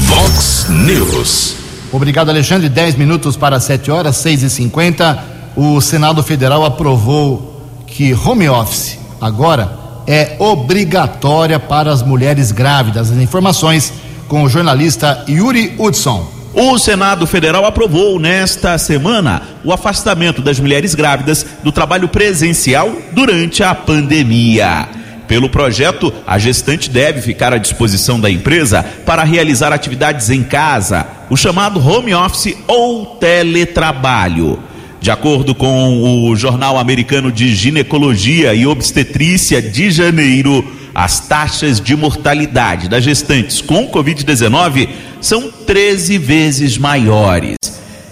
Vox 0.00 0.66
News. 0.68 1.54
Obrigado, 1.92 2.30
Alexandre. 2.30 2.68
10 2.68 2.96
minutos 2.96 3.36
para 3.36 3.60
7 3.60 3.92
horas, 3.92 4.16
6 4.16 4.42
e 4.42 4.50
50 4.50 5.24
O 5.54 5.80
Senado 5.80 6.20
Federal 6.20 6.64
aprovou 6.64 7.62
que 7.86 8.12
home 8.12 8.48
office 8.48 8.98
agora 9.20 9.78
é 10.08 10.34
obrigatória 10.40 11.60
para 11.60 11.92
as 11.92 12.02
mulheres 12.02 12.50
grávidas. 12.50 13.12
As 13.12 13.18
informações 13.18 13.92
com 14.26 14.42
o 14.42 14.48
jornalista 14.48 15.24
Yuri 15.28 15.76
Hudson. 15.78 16.33
O 16.56 16.78
Senado 16.78 17.26
Federal 17.26 17.66
aprovou 17.66 18.20
nesta 18.20 18.78
semana 18.78 19.42
o 19.64 19.72
afastamento 19.72 20.40
das 20.40 20.60
mulheres 20.60 20.94
grávidas 20.94 21.44
do 21.64 21.72
trabalho 21.72 22.06
presencial 22.06 22.96
durante 23.10 23.64
a 23.64 23.74
pandemia. 23.74 24.88
Pelo 25.26 25.50
projeto, 25.50 26.14
a 26.24 26.38
gestante 26.38 26.88
deve 26.88 27.20
ficar 27.20 27.52
à 27.52 27.58
disposição 27.58 28.20
da 28.20 28.30
empresa 28.30 28.84
para 29.04 29.24
realizar 29.24 29.72
atividades 29.72 30.30
em 30.30 30.44
casa, 30.44 31.04
o 31.28 31.36
chamado 31.36 31.84
home 31.84 32.14
office 32.14 32.56
ou 32.68 33.16
teletrabalho. 33.16 34.60
De 35.00 35.10
acordo 35.10 35.56
com 35.56 36.28
o 36.28 36.36
Jornal 36.36 36.78
Americano 36.78 37.32
de 37.32 37.52
Ginecologia 37.52 38.54
e 38.54 38.64
Obstetrícia 38.64 39.60
de 39.60 39.90
janeiro, 39.90 40.64
as 40.94 41.20
taxas 41.20 41.80
de 41.80 41.96
mortalidade 41.96 42.88
das 42.88 43.02
gestantes 43.02 43.60
com 43.60 43.88
Covid-19 43.90 44.88
são 45.20 45.50
13 45.50 46.18
vezes 46.18 46.78
maiores. 46.78 47.56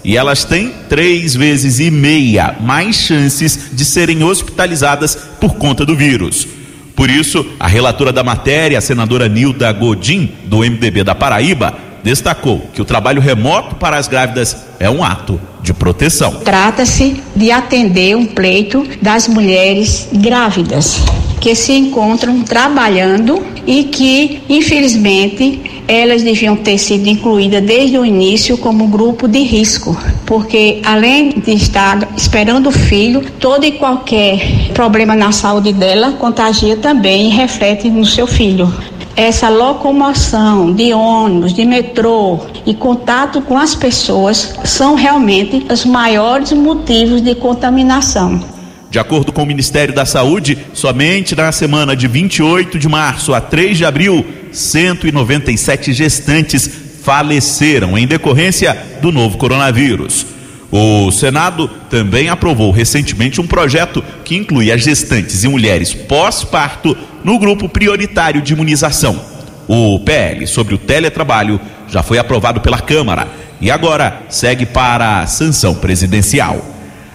E 0.03 0.17
elas 0.17 0.43
têm 0.43 0.73
três 0.89 1.33
vezes 1.33 1.79
e 1.79 1.89
meia 1.89 2.57
mais 2.59 2.97
chances 2.97 3.69
de 3.71 3.85
serem 3.85 4.21
hospitalizadas 4.23 5.15
por 5.39 5.55
conta 5.55 5.85
do 5.85 5.95
vírus. 5.95 6.45
Por 6.93 7.09
isso, 7.09 7.45
a 7.59 7.67
relatora 7.67 8.11
da 8.11 8.23
matéria, 8.23 8.77
a 8.77 8.81
senadora 8.81 9.29
Nilda 9.29 9.71
Godin, 9.71 10.29
do 10.45 10.59
MDB 10.59 11.03
da 11.03 11.15
Paraíba, 11.15 11.75
destacou 12.03 12.61
que 12.73 12.81
o 12.81 12.85
trabalho 12.85 13.21
remoto 13.21 13.75
para 13.75 13.97
as 13.97 14.07
grávidas 14.07 14.57
é 14.79 14.89
um 14.89 15.03
ato 15.03 15.39
de 15.61 15.73
proteção. 15.73 16.41
Trata-se 16.43 17.23
de 17.35 17.49
atender 17.49 18.15
um 18.17 18.25
pleito 18.25 18.85
das 19.01 19.27
mulheres 19.27 20.09
grávidas 20.11 21.01
que 21.39 21.55
se 21.55 21.73
encontram 21.73 22.41
trabalhando 22.41 23.41
e 23.65 23.85
que, 23.85 24.41
infelizmente, 24.47 25.61
elas 25.87 26.23
deviam 26.23 26.55
ter 26.55 26.77
sido 26.77 27.07
incluídas 27.07 27.61
desde 27.61 27.97
o 27.97 28.05
início 28.05 28.57
como 28.57 28.87
grupo 28.87 29.27
de 29.27 29.39
risco, 29.39 29.97
porque 30.25 30.79
além 30.85 31.31
de 31.31 31.51
estar 31.51 32.09
esperando 32.15 32.67
o 32.67 32.71
filho, 32.71 33.21
todo 33.39 33.65
e 33.65 33.73
qualquer 33.73 34.71
problema 34.73 35.15
na 35.15 35.33
saúde 35.33 35.73
dela 35.73 36.13
contagia 36.13 36.77
também 36.77 37.27
e 37.27 37.29
reflete 37.29 37.89
no 37.89 38.05
seu 38.05 38.25
filho 38.25 38.73
essa 39.15 39.49
locomoção 39.49 40.73
de 40.73 40.93
ônibus, 40.93 41.53
de 41.53 41.65
metrô 41.65 42.39
e 42.65 42.73
contato 42.73 43.41
com 43.41 43.57
as 43.57 43.75
pessoas 43.75 44.55
são 44.63 44.95
realmente 44.95 45.65
os 45.71 45.85
maiores 45.85 46.51
motivos 46.51 47.21
de 47.21 47.35
contaminação. 47.35 48.43
De 48.89 48.99
acordo 48.99 49.31
com 49.31 49.41
o 49.43 49.45
Ministério 49.45 49.93
da 49.93 50.05
Saúde, 50.05 50.57
somente 50.73 51.35
na 51.35 51.51
semana 51.51 51.95
de 51.95 52.07
28 52.07 52.77
de 52.77 52.87
março 52.87 53.33
a 53.33 53.41
3 53.41 53.77
de 53.77 53.85
abril, 53.85 54.25
197 54.51 55.93
gestantes 55.93 56.69
faleceram 57.01 57.97
em 57.97 58.05
decorrência 58.05 58.77
do 59.01 59.11
novo 59.11 59.37
coronavírus. 59.37 60.32
O 60.75 61.11
Senado 61.11 61.69
também 61.87 62.29
aprovou 62.29 62.71
recentemente 62.71 63.39
um 63.39 63.45
projeto 63.45 64.03
que 64.25 64.35
inclui 64.35 64.71
as 64.71 64.81
gestantes 64.81 65.43
e 65.43 65.47
mulheres 65.47 65.93
pós-parto 65.93 66.97
no 67.23 67.37
grupo 67.37 67.69
prioritário 67.69 68.41
de 68.41 68.53
imunização. 68.53 69.21
O 69.67 69.99
PL 69.99 70.47
sobre 70.47 70.73
o 70.73 70.79
teletrabalho 70.79 71.61
já 71.87 72.01
foi 72.01 72.17
aprovado 72.17 72.59
pela 72.59 72.79
Câmara 72.79 73.27
e 73.61 73.69
agora 73.69 74.23
segue 74.29 74.65
para 74.65 75.19
a 75.19 75.27
sanção 75.27 75.75
presidencial. 75.75 76.65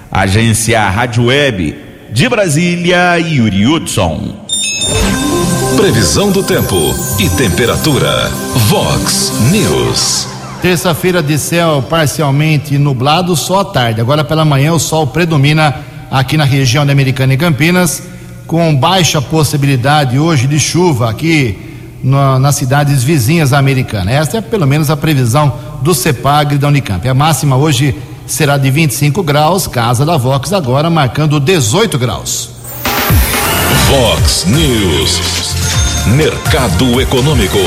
Agência 0.09 0.88
Rádio 0.88 1.25
Web 1.25 1.77
de 2.12 2.29
Brasília, 2.29 3.18
Yuri 3.18 3.66
Hudson. 3.66 4.37
Previsão 5.77 6.31
do 6.31 6.44
tempo 6.44 6.94
e 7.18 7.29
temperatura. 7.31 8.31
Vox 8.68 9.33
News. 9.51 10.38
Terça-feira 10.61 11.23
de 11.23 11.38
céu 11.38 11.85
parcialmente 11.88 12.77
nublado, 12.79 13.37
só 13.37 13.61
à 13.61 13.64
tarde. 13.64 14.01
Agora 14.01 14.25
pela 14.25 14.44
manhã 14.44 14.73
o 14.73 14.79
sol 14.79 15.07
predomina 15.07 15.73
aqui 16.11 16.37
na 16.37 16.44
região 16.44 16.85
da 16.85 16.92
Americana 16.92 17.35
e 17.35 17.37
Campinas, 17.37 18.03
com 18.44 18.75
baixa 18.75 19.23
possibilidade 19.23 20.18
hoje 20.18 20.49
de 20.49 20.59
chuva 20.59 21.11
aqui 21.11 21.57
na, 22.03 22.40
nas 22.40 22.57
cidades 22.57 23.05
vizinhas 23.05 23.51
da 23.51 23.59
Americana. 23.59 24.11
Esta 24.11 24.38
é 24.38 24.40
pelo 24.40 24.66
menos 24.66 24.90
a 24.90 24.97
previsão 24.97 25.53
do 25.81 25.94
CEPAG 25.94 26.59
da 26.59 26.66
Unicamp. 26.66 27.07
A 27.09 27.14
máxima 27.14 27.57
hoje 27.57 27.94
será 28.27 28.59
de 28.59 28.68
25 28.68 29.23
graus, 29.23 29.68
casa 29.68 30.05
da 30.05 30.16
Vox 30.16 30.53
agora 30.53 30.90
marcando 30.90 31.38
18 31.38 31.97
graus. 31.99 32.51
Vox 33.88 34.44
News. 34.47 35.21
Mercado 36.07 37.01
Econômico. 37.01 37.59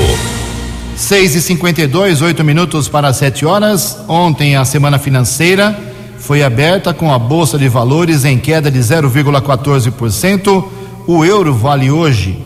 6 1.01 1.35
e 1.35 1.41
52 1.41 2.21
8 2.21 2.43
minutos 2.43 2.87
para 2.87 3.11
7 3.11 3.43
horas. 3.43 3.97
Ontem 4.07 4.55
a 4.55 4.63
semana 4.63 4.99
financeira 4.99 5.77
foi 6.19 6.43
aberta 6.43 6.93
com 6.93 7.11
a 7.11 7.17
Bolsa 7.17 7.57
de 7.57 7.67
Valores 7.67 8.23
em 8.23 8.37
queda 8.37 8.69
de 8.69 8.77
0,14%. 8.77 10.63
O 11.07 11.25
euro 11.25 11.55
vale 11.55 11.89
hoje 11.89 12.37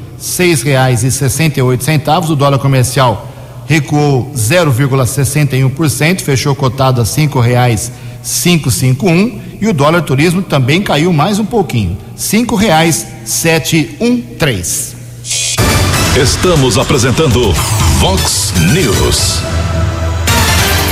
oito 1.61 1.83
centavos. 1.83 2.29
O 2.29 2.35
dólar 2.35 2.57
comercial 2.57 3.29
recuou 3.67 4.31
0,61%, 4.33 6.21
fechou 6.21 6.55
cotado 6.55 7.01
a 7.01 7.05
cinco 7.05 7.41
reais 7.41 7.91
551 8.23 9.41
e 9.59 9.67
o 9.67 9.73
dólar 9.73 10.01
turismo 10.03 10.41
também 10.41 10.81
caiu 10.81 11.11
mais 11.11 11.39
um 11.39 11.45
pouquinho, 11.45 11.97
cinco 12.15 12.55
reais 12.55 13.05
713. 13.25 14.94
Estamos 16.15 16.77
apresentando 16.77 17.51
Vox 17.99 18.53
News. 18.71 19.41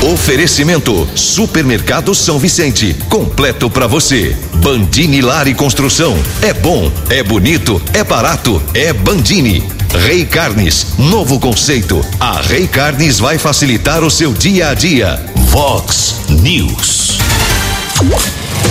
Oferecimento 0.01 1.07
Supermercado 1.15 2.13
São 2.13 2.37
Vicente, 2.37 2.93
completo 3.07 3.69
para 3.69 3.87
você. 3.87 4.35
Bandini 4.55 5.21
Lar 5.21 5.47
e 5.47 5.53
Construção, 5.53 6.13
é 6.41 6.53
bom, 6.53 6.91
é 7.09 7.23
bonito, 7.23 7.81
é 7.93 8.03
barato, 8.03 8.61
é 8.73 8.91
Bandini. 8.91 9.63
Rei 10.05 10.25
Carnes, 10.25 10.87
novo 10.97 11.39
conceito. 11.39 12.05
A 12.19 12.41
Rei 12.41 12.67
Carnes 12.67 13.17
vai 13.17 13.37
facilitar 13.37 14.03
o 14.03 14.11
seu 14.11 14.33
dia 14.33 14.71
a 14.71 14.73
dia. 14.73 15.25
Vox 15.37 16.15
News. 16.27 17.17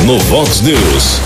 No 0.04 0.18
Vox 0.18 0.60
News, 0.60 1.18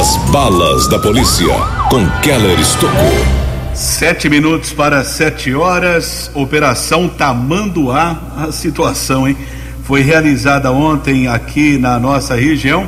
as 0.00 0.16
balas 0.32 0.88
da 0.88 0.98
polícia 0.98 1.54
com 1.88 2.10
Keller 2.22 2.58
Estocou. 2.58 3.43
Sete 3.74 4.28
minutos 4.28 4.72
para 4.72 5.02
sete 5.02 5.52
horas, 5.52 6.30
Operação 6.32 7.08
Tamanduá, 7.08 8.34
a 8.36 8.52
situação, 8.52 9.26
hein? 9.26 9.36
Foi 9.82 10.00
realizada 10.00 10.70
ontem 10.70 11.26
aqui 11.26 11.76
na 11.76 11.98
nossa 11.98 12.36
região 12.36 12.86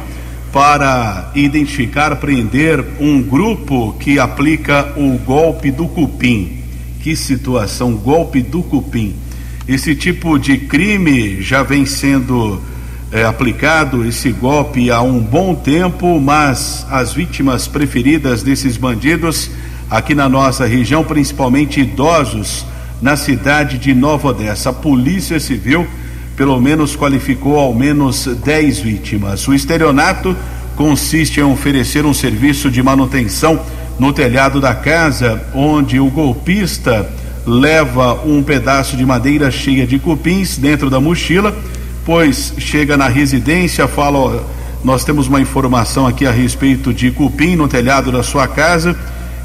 para 0.52 1.32
identificar, 1.34 2.14
prender 2.16 2.84
um 3.00 3.20
grupo 3.20 3.96
que 3.98 4.20
aplica 4.20 4.92
o 4.96 5.18
golpe 5.18 5.72
do 5.72 5.88
cupim. 5.88 6.62
Que 7.02 7.16
situação, 7.16 7.96
golpe 7.96 8.40
do 8.40 8.62
cupim. 8.62 9.16
Esse 9.66 9.92
tipo 9.96 10.38
de 10.38 10.56
crime 10.56 11.42
já 11.42 11.64
vem 11.64 11.84
sendo 11.84 12.62
é, 13.10 13.24
aplicado, 13.24 14.06
esse 14.06 14.30
golpe, 14.30 14.88
há 14.92 15.02
um 15.02 15.18
bom 15.18 15.52
tempo, 15.52 16.20
mas 16.20 16.86
as 16.88 17.12
vítimas 17.12 17.66
preferidas 17.66 18.44
desses 18.44 18.76
bandidos 18.76 19.50
aqui 19.90 20.14
na 20.14 20.28
nossa 20.28 20.66
região, 20.66 21.04
principalmente 21.04 21.80
idosos, 21.80 22.66
na 23.00 23.16
cidade 23.16 23.78
de 23.78 23.94
Nova 23.94 24.28
Odessa. 24.28 24.70
A 24.70 24.72
Polícia 24.72 25.38
Civil, 25.38 25.86
pelo 26.36 26.60
menos, 26.60 26.96
qualificou 26.96 27.58
ao 27.58 27.74
menos 27.74 28.26
10 28.26 28.80
vítimas. 28.80 29.46
O 29.46 29.54
estelionato 29.54 30.36
consiste 30.74 31.40
em 31.40 31.44
oferecer 31.44 32.04
um 32.04 32.12
serviço 32.12 32.70
de 32.70 32.82
manutenção 32.82 33.60
no 33.98 34.12
telhado 34.12 34.60
da 34.60 34.74
casa, 34.74 35.42
onde 35.54 35.98
o 35.98 36.10
golpista 36.10 37.08
leva 37.46 38.20
um 38.26 38.42
pedaço 38.42 38.96
de 38.96 39.06
madeira 39.06 39.50
cheia 39.50 39.86
de 39.86 39.98
cupins 39.98 40.58
dentro 40.58 40.90
da 40.90 41.00
mochila, 41.00 41.56
pois 42.04 42.52
chega 42.58 42.96
na 42.96 43.08
residência, 43.08 43.86
fala: 43.86 44.44
nós 44.84 45.04
temos 45.04 45.28
uma 45.28 45.40
informação 45.40 46.06
aqui 46.06 46.26
a 46.26 46.32
respeito 46.32 46.92
de 46.92 47.10
cupim 47.10 47.56
no 47.56 47.68
telhado 47.68 48.10
da 48.10 48.22
sua 48.22 48.48
casa 48.48 48.96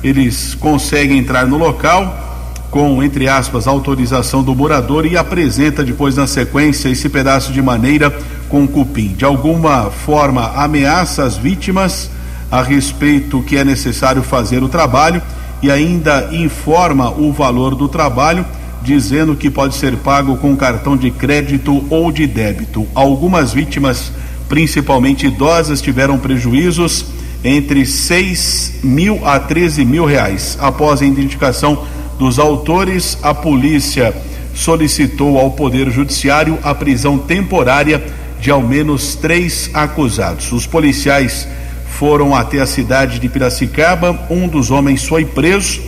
eles 0.04 0.56
conseguem 0.56 1.18
entrar 1.18 1.46
no 1.46 1.58
local 1.58 2.30
com, 2.72 3.04
entre 3.04 3.28
aspas, 3.28 3.68
autorização 3.68 4.42
do 4.42 4.56
morador 4.56 5.06
e 5.06 5.18
apresenta 5.18 5.84
depois 5.84 6.16
na 6.16 6.26
sequência 6.26 6.88
esse 6.88 7.10
pedaço 7.10 7.52
de 7.52 7.62
maneira 7.62 8.10
com 8.48 8.66
cupim. 8.66 9.10
De 9.10 9.26
alguma 9.26 9.92
forma 9.92 10.52
ameaça 10.56 11.24
as 11.24 11.36
vítimas 11.36 12.10
a 12.50 12.62
respeito 12.62 13.44
que 13.44 13.58
é 13.58 13.64
necessário 13.64 14.24
fazer 14.24 14.64
o 14.64 14.70
trabalho 14.70 15.22
e 15.62 15.70
ainda 15.70 16.30
informa 16.32 17.12
o 17.12 17.32
valor 17.32 17.76
do 17.76 17.88
trabalho, 17.88 18.46
dizendo 18.82 19.36
que 19.36 19.50
pode 19.50 19.76
ser 19.76 19.96
pago 19.98 20.38
com 20.38 20.56
cartão 20.56 20.98
de 20.98 21.12
crédito 21.12 21.86
ou 21.90 22.12
de 22.12 22.26
débito. 22.26 22.88
Algumas 22.96 23.54
vítimas, 23.54 24.12
principalmente 24.50 25.28
idosas, 25.28 25.82
tiveram 25.82 26.18
prejuízos 26.18 27.06
entre 27.44 27.86
6 27.86 28.82
mil 28.84 29.26
a 29.26 29.40
13 29.40 29.84
mil 29.86 30.06
reais. 30.06 30.58
Após 30.60 31.02
a 31.02 31.06
identificação 31.06 31.86
dos 32.20 32.38
autores, 32.38 33.18
a 33.24 33.34
polícia 33.34 34.14
solicitou 34.54 35.38
ao 35.40 35.52
Poder 35.52 35.90
Judiciário 35.90 36.58
a 36.62 36.76
prisão 36.76 37.18
temporária 37.18 38.04
de 38.40 38.52
ao 38.52 38.62
menos 38.62 39.16
três 39.16 39.70
acusados. 39.74 40.52
Os 40.52 40.66
policiais 40.66 41.48
foram 41.88 42.36
até 42.36 42.60
a 42.60 42.66
cidade 42.66 43.20
de 43.20 43.30
Piracicaba, 43.30 44.28
um 44.30 44.48
dos 44.48 44.72
homens 44.72 45.08
foi 45.08 45.26
preso. 45.26 45.82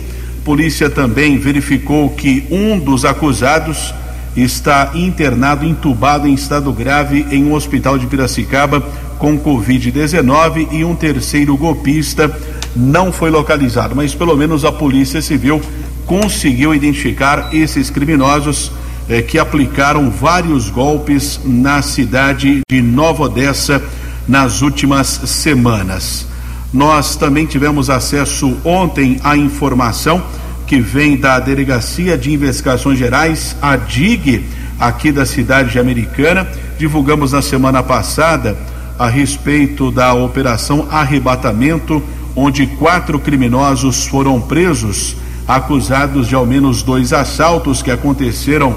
Polícia 0.44 0.88
também 0.88 1.38
verificou 1.38 2.10
que 2.10 2.44
um 2.50 2.78
dos 2.78 3.04
acusados 3.04 3.94
está 4.36 4.92
internado, 4.94 5.64
entubado 5.64 6.28
em 6.28 6.34
estado 6.34 6.72
grave 6.72 7.26
em 7.30 7.44
um 7.44 7.52
hospital 7.52 7.98
de 7.98 8.06
Piracicaba 8.06 8.84
com 9.24 9.38
Covid-19 9.38 10.68
e 10.70 10.84
um 10.84 10.94
terceiro 10.94 11.56
golpista 11.56 12.30
não 12.76 13.10
foi 13.10 13.30
localizado, 13.30 13.96
mas 13.96 14.14
pelo 14.14 14.36
menos 14.36 14.66
a 14.66 14.70
Polícia 14.70 15.22
Civil 15.22 15.62
conseguiu 16.04 16.74
identificar 16.74 17.48
esses 17.50 17.88
criminosos 17.88 18.70
eh, 19.08 19.22
que 19.22 19.38
aplicaram 19.38 20.10
vários 20.10 20.68
golpes 20.68 21.40
na 21.42 21.80
cidade 21.80 22.60
de 22.70 22.82
Nova 22.82 23.22
Odessa 23.22 23.82
nas 24.28 24.60
últimas 24.60 25.06
semanas. 25.24 26.26
Nós 26.70 27.16
também 27.16 27.46
tivemos 27.46 27.88
acesso 27.88 28.54
ontem 28.62 29.18
à 29.24 29.38
informação 29.38 30.22
que 30.66 30.80
vem 30.80 31.16
da 31.16 31.40
Delegacia 31.40 32.18
de 32.18 32.30
Investigações 32.30 32.98
Gerais, 32.98 33.56
a 33.62 33.74
DIG, 33.74 34.44
aqui 34.78 35.10
da 35.10 35.24
cidade 35.24 35.72
de 35.72 35.78
Americana. 35.78 36.46
Divulgamos 36.76 37.32
na 37.32 37.40
semana 37.40 37.82
passada 37.82 38.54
a 38.98 39.08
respeito 39.08 39.90
da 39.90 40.14
operação 40.14 40.86
Arrebatamento, 40.90 42.02
onde 42.36 42.66
quatro 42.66 43.18
criminosos 43.18 44.06
foram 44.06 44.40
presos, 44.40 45.16
acusados 45.46 46.28
de 46.28 46.34
ao 46.34 46.46
menos 46.46 46.82
dois 46.82 47.12
assaltos 47.12 47.82
que 47.82 47.90
aconteceram 47.90 48.76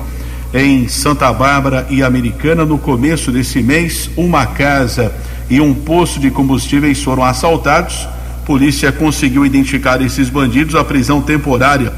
em 0.53 0.87
Santa 0.87 1.31
Bárbara 1.31 1.87
e 1.89 2.01
Americana 2.01 2.65
no 2.65 2.77
começo 2.77 3.31
desse 3.31 3.61
mês. 3.61 4.09
Uma 4.15 4.45
casa 4.45 5.13
e 5.49 5.61
um 5.61 5.73
poço 5.73 6.19
de 6.19 6.31
combustíveis 6.31 7.03
foram 7.03 7.23
assaltados. 7.23 8.07
Polícia 8.45 8.91
conseguiu 8.91 9.45
identificar 9.45 10.01
esses 10.01 10.29
bandidos. 10.29 10.75
A 10.75 10.83
prisão 10.83 11.21
temporária 11.21 11.93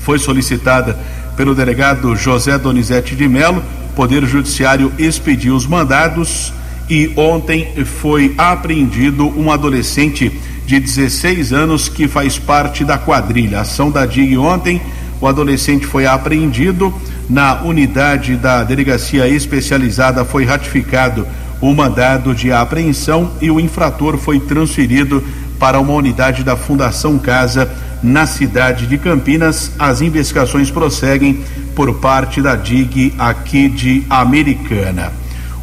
foi 0.00 0.18
solicitada 0.18 0.98
pelo 1.36 1.54
delegado 1.54 2.16
José 2.16 2.58
Donizete 2.58 3.14
de 3.14 3.28
Melo. 3.28 3.62
Poder 3.94 4.26
Judiciário 4.26 4.92
expediu 4.98 5.54
os 5.56 5.66
mandados 5.66 6.52
e 6.88 7.12
ontem 7.16 7.68
foi 7.84 8.34
apreendido 8.38 9.26
um 9.38 9.50
adolescente 9.50 10.32
de 10.66 10.80
16 10.80 11.52
anos, 11.52 11.88
que 11.88 12.08
faz 12.08 12.38
parte 12.38 12.84
da 12.84 12.98
quadrilha. 12.98 13.60
ação 13.60 13.90
da 13.90 14.04
DIG 14.04 14.36
ontem, 14.36 14.80
o 15.20 15.26
adolescente 15.26 15.86
foi 15.86 16.06
apreendido 16.06 16.92
na 17.28 17.62
unidade 17.62 18.36
da 18.36 18.62
delegacia 18.62 19.28
especializada, 19.28 20.24
foi 20.24 20.44
ratificado 20.44 21.26
o 21.60 21.72
mandado 21.74 22.34
de 22.34 22.52
apreensão 22.52 23.30
e 23.40 23.50
o 23.50 23.58
infrator 23.58 24.18
foi 24.18 24.38
transferido 24.40 25.24
para 25.58 25.80
uma 25.80 25.94
unidade 25.94 26.44
da 26.44 26.56
Fundação 26.56 27.18
Casa 27.18 27.70
na 28.02 28.26
cidade 28.26 28.86
de 28.86 28.98
Campinas. 28.98 29.72
As 29.78 30.00
investigações 30.02 30.70
prosseguem 30.70 31.42
por 31.74 31.94
parte 31.94 32.42
da 32.42 32.54
DIG 32.54 33.14
aqui 33.18 33.68
de 33.68 34.04
Americana. 34.10 35.12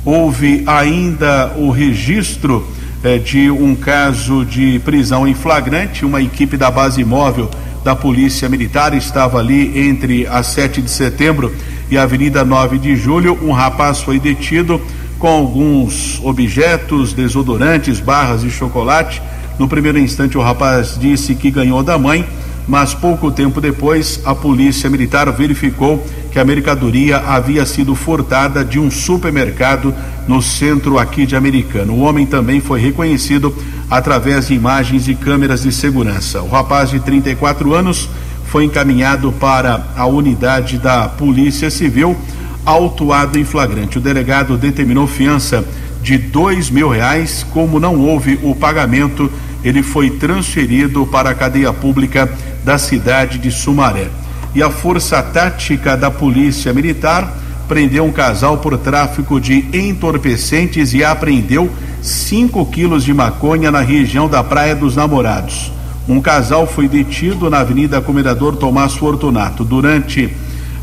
Houve 0.05 0.63
ainda 0.67 1.53
o 1.57 1.69
registro 1.69 2.67
eh, 3.03 3.17
de 3.17 3.49
um 3.49 3.73
caso 3.73 4.43
de 4.43 4.79
prisão 4.79 5.25
em 5.27 5.33
flagrante. 5.33 6.05
Uma 6.05 6.21
equipe 6.21 6.57
da 6.57 6.69
base 6.69 7.03
móvel 7.05 7.49
da 7.83 7.95
Polícia 7.95 8.49
Militar 8.49 8.93
estava 8.93 9.39
ali 9.39 9.87
entre 9.87 10.27
a 10.27 10.43
7 10.43 10.81
de 10.81 10.89
setembro 10.89 11.53
e 11.89 11.97
a 11.97 12.03
Avenida 12.03 12.43
9 12.43 12.77
de 12.79 12.95
Julho. 12.95 13.39
Um 13.41 13.51
rapaz 13.51 14.01
foi 14.01 14.19
detido 14.19 14.81
com 15.17 15.27
alguns 15.27 16.19
objetos, 16.21 17.13
desodorantes, 17.13 18.01
barras 18.01 18.41
de 18.41 18.51
chocolate. 18.51 19.21
No 19.57 19.69
primeiro 19.69 19.97
instante, 19.97 20.37
o 20.37 20.41
rapaz 20.41 20.97
disse 20.99 21.33
que 21.33 21.49
ganhou 21.49 21.81
da 21.81 21.97
mãe 21.97 22.27
mas 22.67 22.93
pouco 22.93 23.31
tempo 23.31 23.59
depois 23.59 24.21
a 24.25 24.33
polícia 24.33 24.89
militar 24.89 25.29
verificou 25.31 26.03
que 26.33 26.39
a 26.39 26.43
mercadoria 26.43 27.17
havia 27.19 27.63
sido 27.63 27.93
furtada 27.93 28.65
de 28.65 28.79
um 28.79 28.89
supermercado 28.89 29.93
no 30.27 30.41
centro 30.41 30.97
aqui 30.97 31.27
de 31.27 31.35
Americano. 31.35 31.93
O 31.93 31.99
homem 31.99 32.25
também 32.25 32.59
foi 32.59 32.81
reconhecido 32.81 33.55
através 33.87 34.47
de 34.47 34.55
imagens 34.55 35.07
e 35.07 35.13
câmeras 35.13 35.61
de 35.61 35.71
segurança. 35.71 36.41
O 36.41 36.49
rapaz 36.49 36.89
de 36.89 36.99
34 36.99 37.71
anos 37.75 38.09
foi 38.47 38.63
encaminhado 38.63 39.31
para 39.33 39.85
a 39.95 40.07
unidade 40.07 40.79
da 40.79 41.07
Polícia 41.07 41.69
Civil, 41.69 42.17
autuado 42.65 43.37
em 43.37 43.43
flagrante. 43.43 43.99
O 43.99 44.01
delegado 44.01 44.57
determinou 44.57 45.05
fiança 45.05 45.63
de 46.01 46.17
dois 46.17 46.67
mil 46.71 46.89
reais. 46.89 47.45
Como 47.51 47.79
não 47.79 47.99
houve 47.99 48.39
o 48.41 48.55
pagamento, 48.55 49.31
ele 49.63 49.83
foi 49.83 50.09
transferido 50.09 51.05
para 51.05 51.29
a 51.29 51.35
cadeia 51.35 51.71
pública 51.71 52.27
da 52.65 52.79
cidade 52.79 53.37
de 53.37 53.51
Sumaré. 53.51 54.22
E 54.55 54.61
a 54.61 54.69
Força 54.69 55.21
Tática 55.21 55.97
da 55.97 56.11
Polícia 56.11 56.71
Militar 56.73 57.37
prendeu 57.67 58.05
um 58.05 58.11
casal 58.11 58.57
por 58.57 58.77
tráfico 58.77 59.39
de 59.39 59.65
entorpecentes 59.73 60.93
e 60.93 61.03
apreendeu 61.03 61.71
5 62.01 62.65
quilos 62.67 63.03
de 63.03 63.13
maconha 63.13 63.71
na 63.71 63.81
região 63.81 64.27
da 64.27 64.43
Praia 64.43 64.75
dos 64.75 64.95
Namorados. 64.95 65.71
Um 66.07 66.19
casal 66.19 66.67
foi 66.67 66.87
detido 66.87 67.49
na 67.49 67.59
Avenida 67.61 68.01
Comendador 68.01 68.57
Tomás 68.57 68.93
Fortunato. 68.93 69.63
Durante 69.63 70.31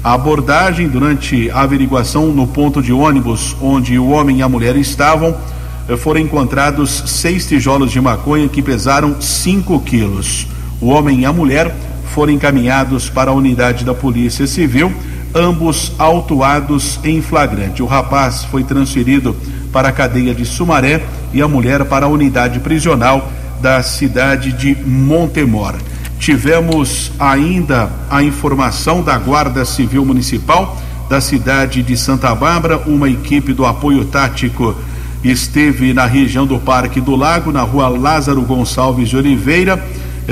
a 0.02 0.14
abordagem, 0.14 0.88
durante 0.88 1.50
a 1.50 1.60
averiguação 1.60 2.28
no 2.28 2.46
ponto 2.46 2.82
de 2.82 2.92
ônibus 2.92 3.54
onde 3.60 3.98
o 3.98 4.08
homem 4.08 4.38
e 4.38 4.42
a 4.42 4.48
mulher 4.48 4.76
estavam, 4.76 5.36
foram 5.98 6.20
encontrados 6.20 7.04
seis 7.06 7.46
tijolos 7.46 7.92
de 7.92 8.00
maconha 8.00 8.48
que 8.48 8.62
pesaram 8.62 9.20
5 9.20 9.78
quilos. 9.80 10.46
O 10.80 10.86
homem 10.86 11.20
e 11.20 11.26
a 11.26 11.32
mulher 11.32 11.74
foram 12.14 12.32
encaminhados 12.32 13.08
para 13.08 13.30
a 13.30 13.34
unidade 13.34 13.84
da 13.84 13.94
Polícia 13.94 14.46
Civil, 14.46 14.92
ambos 15.34 15.92
autuados 15.98 16.98
em 17.04 17.22
flagrante. 17.22 17.82
O 17.82 17.86
rapaz 17.86 18.44
foi 18.44 18.64
transferido 18.64 19.36
para 19.72 19.88
a 19.88 19.92
cadeia 19.92 20.34
de 20.34 20.44
Sumaré 20.44 21.02
e 21.32 21.40
a 21.40 21.48
mulher 21.48 21.84
para 21.84 22.06
a 22.06 22.08
unidade 22.08 22.58
prisional 22.60 23.30
da 23.60 23.82
cidade 23.82 24.52
de 24.52 24.74
Montemor. 24.74 25.74
Tivemos 26.18 27.12
ainda 27.18 27.90
a 28.10 28.22
informação 28.22 29.02
da 29.02 29.16
Guarda 29.16 29.64
Civil 29.64 30.04
Municipal 30.04 30.76
da 31.08 31.20
cidade 31.20 31.82
de 31.82 31.96
Santa 31.96 32.34
Bárbara, 32.34 32.78
uma 32.86 33.08
equipe 33.08 33.52
do 33.52 33.66
apoio 33.66 34.04
tático 34.04 34.76
esteve 35.24 35.92
na 35.92 36.06
região 36.06 36.46
do 36.46 36.58
Parque 36.58 37.00
do 37.00 37.14
Lago, 37.14 37.52
na 37.52 37.62
rua 37.62 37.88
Lázaro 37.88 38.40
Gonçalves 38.42 39.08
de 39.08 39.16
Oliveira 39.16 39.82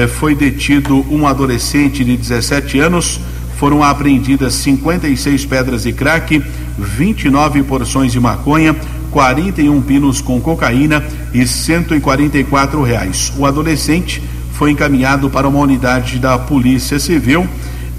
foi 0.07 0.35
detido 0.35 1.05
um 1.11 1.27
adolescente 1.27 2.05
de 2.05 2.17
17 2.17 2.79
anos. 2.79 3.21
Foram 3.57 3.83
apreendidas 3.83 4.55
56 4.55 5.45
pedras 5.47 5.83
de 5.83 5.93
crack, 5.93 6.43
29 6.79 7.63
porções 7.65 8.13
de 8.13 8.21
maconha, 8.21 8.77
41 9.11 9.81
pinos 9.83 10.21
com 10.21 10.41
cocaína 10.41 11.05
e 11.35 11.47
144 11.47 12.83
reais. 12.83 13.33
O 13.37 13.45
adolescente 13.45 14.23
foi 14.53 14.71
encaminhado 14.71 15.31
para 15.31 15.49
uma 15.49 15.61
unidade 15.61 16.19
da 16.19 16.39
Polícia 16.39 16.99
Civil 16.99 17.49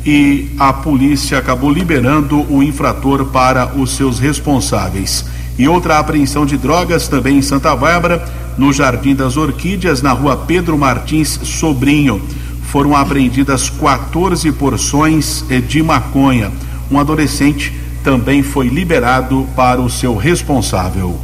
e 0.05 0.49
a 0.57 0.71
polícia 0.71 1.37
acabou 1.37 1.71
liberando 1.71 2.45
o 2.49 2.63
infrator 2.63 3.25
para 3.25 3.75
os 3.75 3.95
seus 3.95 4.19
responsáveis. 4.19 5.25
E 5.57 5.67
outra 5.67 5.99
apreensão 5.99 6.45
de 6.45 6.57
drogas 6.57 7.07
também 7.07 7.37
em 7.37 7.41
Santa 7.41 7.75
Bárbara 7.75 8.25
no 8.59 8.73
Jardim 8.73 9.15
das 9.15 9.37
Orquídeas, 9.37 10.01
na 10.01 10.11
rua 10.11 10.35
Pedro 10.35 10.77
Martins 10.77 11.39
Sobrinho. 11.43 12.21
Foram 12.63 12.93
apreendidas 12.93 13.69
14 13.69 14.51
porções 14.51 15.45
de 15.67 15.81
maconha. 15.81 16.51
Um 16.91 16.99
adolescente 16.99 17.73
também 18.03 18.43
foi 18.43 18.67
liberado 18.67 19.47
para 19.55 19.79
o 19.79 19.89
seu 19.89 20.15
responsável. 20.17 21.17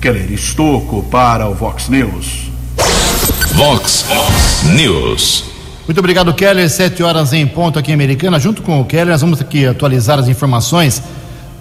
Keller 0.00 0.32
Estocco 0.32 1.04
para 1.04 1.48
o 1.48 1.54
Vox 1.54 1.88
News. 1.88 2.50
Vox 3.54 4.04
News. 4.74 5.44
Muito 5.86 5.98
obrigado, 5.98 6.34
Keller. 6.34 6.68
Sete 6.68 7.04
horas 7.04 7.32
em 7.32 7.46
ponto 7.46 7.78
aqui 7.78 7.92
em 7.92 7.94
Americana. 7.94 8.40
Junto 8.40 8.60
com 8.60 8.80
o 8.80 8.84
Keller, 8.84 9.12
nós 9.12 9.20
vamos 9.20 9.40
aqui 9.40 9.64
atualizar 9.64 10.18
as 10.18 10.26
informações 10.26 11.00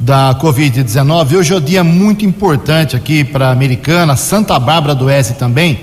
da 0.02 0.36
Covid-19. 0.42 1.36
Hoje 1.36 1.54
é 1.54 1.58
um 1.58 1.62
dia 1.62 1.84
muito 1.84 2.26
importante 2.26 2.96
aqui 2.96 3.24
para 3.24 3.50
a 3.50 3.52
Americana, 3.52 4.16
Santa 4.16 4.60
Bárbara 4.60 4.96
do 4.96 5.06
Oeste 5.06 5.34
também, 5.34 5.80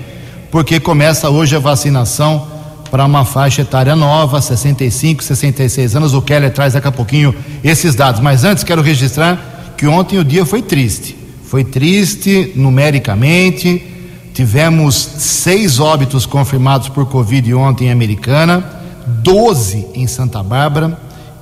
porque 0.51 0.77
começa 0.77 1.29
hoje 1.29 1.55
a 1.55 1.59
vacinação 1.59 2.45
para 2.91 3.05
uma 3.05 3.23
faixa 3.23 3.61
etária 3.61 3.95
nova, 3.95 4.41
65, 4.41 5.23
66 5.23 5.95
anos. 5.95 6.13
O 6.13 6.21
Keller 6.21 6.51
traz 6.51 6.73
daqui 6.73 6.87
a 6.87 6.91
pouquinho 6.91 7.33
esses 7.63 7.95
dados. 7.95 8.19
Mas 8.19 8.43
antes 8.43 8.63
quero 8.63 8.81
registrar 8.81 9.73
que 9.77 9.87
ontem 9.87 10.19
o 10.19 10.23
dia 10.23 10.45
foi 10.45 10.61
triste. 10.61 11.15
Foi 11.45 11.63
triste 11.63 12.51
numericamente. 12.55 13.85
Tivemos 14.33 14.95
seis 14.95 15.79
óbitos 15.79 16.25
confirmados 16.25 16.89
por 16.89 17.05
Covid 17.05 17.53
ontem 17.53 17.85
em 17.87 17.91
Americana, 17.91 18.63
12 19.07 19.87
em 19.93 20.07
Santa 20.07 20.43
Bárbara 20.43 20.99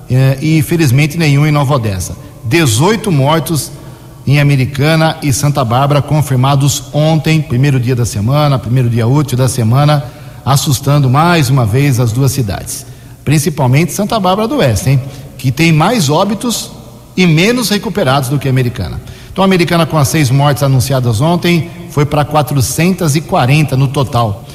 eh, 0.10 0.38
e 0.42 0.62
felizmente 0.62 1.18
nenhum 1.18 1.46
em 1.46 1.52
Nova 1.52 1.76
Odessa. 1.76 2.27
18 2.48 3.12
mortos 3.12 3.72
em 4.26 4.40
Americana 4.40 5.18
e 5.22 5.32
Santa 5.32 5.64
Bárbara, 5.64 6.02
confirmados 6.02 6.84
ontem, 6.94 7.42
primeiro 7.42 7.80
dia 7.80 7.96
da 7.96 8.06
semana, 8.06 8.58
primeiro 8.58 8.90
dia 8.90 9.08
útil 9.08 9.38
da 9.38 9.48
semana, 9.48 10.04
assustando 10.46 11.10
mais 11.10 11.50
uma 11.50 11.66
vez 11.66 12.00
as 12.00 12.12
duas 12.12 12.32
cidades. 12.32 12.86
Principalmente 13.24 13.92
Santa 13.92 14.20
Bárbara 14.20 14.48
do 14.48 14.58
Oeste, 14.58 14.92
hein? 14.92 15.02
Que 15.38 15.52
tem 15.52 15.72
mais 15.72 16.10
óbitos 16.10 16.72
e 17.16 17.26
menos 17.26 17.70
recuperados 17.70 18.30
do 18.30 18.40
que 18.40 18.48
a 18.48 18.52
Americana. 18.52 19.00
Então, 19.32 19.44
a 19.44 19.46
Americana, 19.46 19.86
com 19.86 19.98
as 19.98 20.08
seis 20.08 20.30
mortes 20.30 20.64
anunciadas 20.64 21.22
ontem, 21.22 21.70
foi 21.92 22.06
para 22.06 22.24
440 22.26 23.76
no 23.76 23.88
total. 23.88 24.46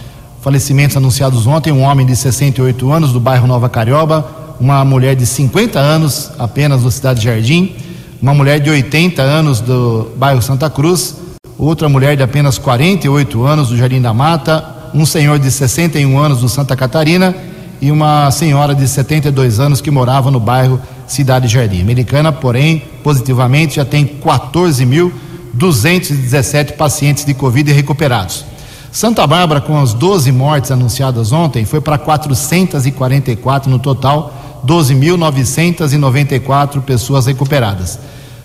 Falecimentos 0.41 0.97
anunciados 0.97 1.47
ontem: 1.47 1.73
um 1.73 1.83
homem 1.83 2.07
de 2.07 2.17
68 2.17 2.91
anos 2.91 3.13
do 3.13 3.21
bairro 3.21 3.47
Nova 3.47 3.69
Carioba, 3.69 4.42
uma 4.61 4.85
mulher 4.85 5.17
de 5.17 5.27
50 5.27 5.79
anos 5.79 6.31
apenas 6.39 6.83
do 6.83 6.91
Cidade 6.91 7.23
Jardim, 7.23 7.75
uma 8.21 8.35
mulher 8.35 8.61
de 8.61 8.69
80 8.71 9.23
anos 9.23 9.61
do 9.61 10.11
bairro 10.17 10.41
Santa 10.41 10.71
Cruz, 10.71 11.17
outra 11.59 11.89
mulher 11.89 12.17
de 12.17 12.23
apenas 12.23 12.59
48 12.59 13.45
anos 13.45 13.69
do 13.69 13.77
Jardim 13.77 14.01
da 14.01 14.15
Mata, 14.15 14.65
um 14.95 15.05
senhor 15.07 15.39
de 15.39 15.51
61 15.51 16.19
anos 16.19 16.41
do 16.41 16.49
Santa 16.49 16.75
Catarina 16.77 17.35
e 17.81 17.91
uma 17.91 18.31
senhora 18.31 18.75
de 18.75 18.87
72 18.87 19.59
anos 19.59 19.81
que 19.81 19.91
morava 19.91 20.31
no 20.31 20.39
bairro 20.39 20.79
Cidade 21.07 21.49
Jardim. 21.49 21.81
Americana, 21.81 22.31
porém, 22.33 22.83
positivamente 23.03 23.77
já 23.77 23.85
tem 23.85 24.07
14.217 24.07 26.77
pacientes 26.77 27.25
de 27.25 27.35
Covid 27.35 27.73
recuperados. 27.73 28.53
Santa 28.93 29.27
Bárbara, 29.27 29.61
com 29.61 29.81
as 29.81 29.95
12 29.95 30.31
mortes 30.31 30.71
anunciadas 30.71 31.33
ontem, 31.33 31.65
foi 31.65 31.81
para 31.81 31.97
444 31.97 33.71
no 33.71 33.79
total, 33.79 34.35
12.994 34.67 36.83
pessoas 36.83 37.27
recuperadas. 37.27 37.99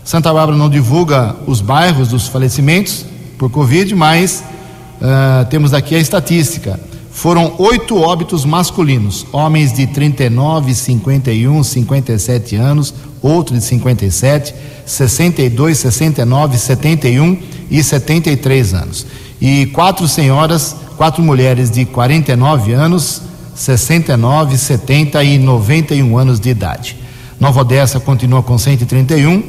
Santa 0.03 0.33
Bárbara 0.33 0.57
não 0.57 0.69
divulga 0.69 1.35
os 1.45 1.61
bairros 1.61 2.09
dos 2.09 2.27
falecimentos 2.27 3.05
por 3.37 3.49
Covid, 3.49 3.93
mas 3.93 4.43
uh, 5.01 5.45
temos 5.49 5.73
aqui 5.73 5.95
a 5.95 5.99
estatística. 5.99 6.79
Foram 7.11 7.53
oito 7.57 7.99
óbitos 7.99 8.45
masculinos, 8.45 9.25
homens 9.31 9.73
de 9.73 9.87
39, 9.87 10.73
51, 10.73 11.63
57 11.63 12.55
anos, 12.55 12.93
outro 13.21 13.55
de 13.55 13.63
57, 13.63 14.53
62, 14.85 15.77
69, 15.79 16.57
71 16.57 17.37
e 17.71 17.83
73 17.83 18.73
anos. 18.73 19.05
E 19.41 19.65
quatro 19.67 20.07
senhoras 20.07 20.75
quatro 20.97 21.21
mulheres 21.21 21.69
de 21.69 21.85
49 21.85 22.73
anos, 22.73 23.21
69, 23.57 24.57
70 24.57 25.23
e 25.23 25.39
91 25.39 26.17
anos 26.17 26.39
de 26.39 26.49
idade. 26.49 26.95
Nova 27.39 27.61
Odessa 27.61 27.99
continua 27.99 28.43
com 28.43 28.57
131, 28.57 29.41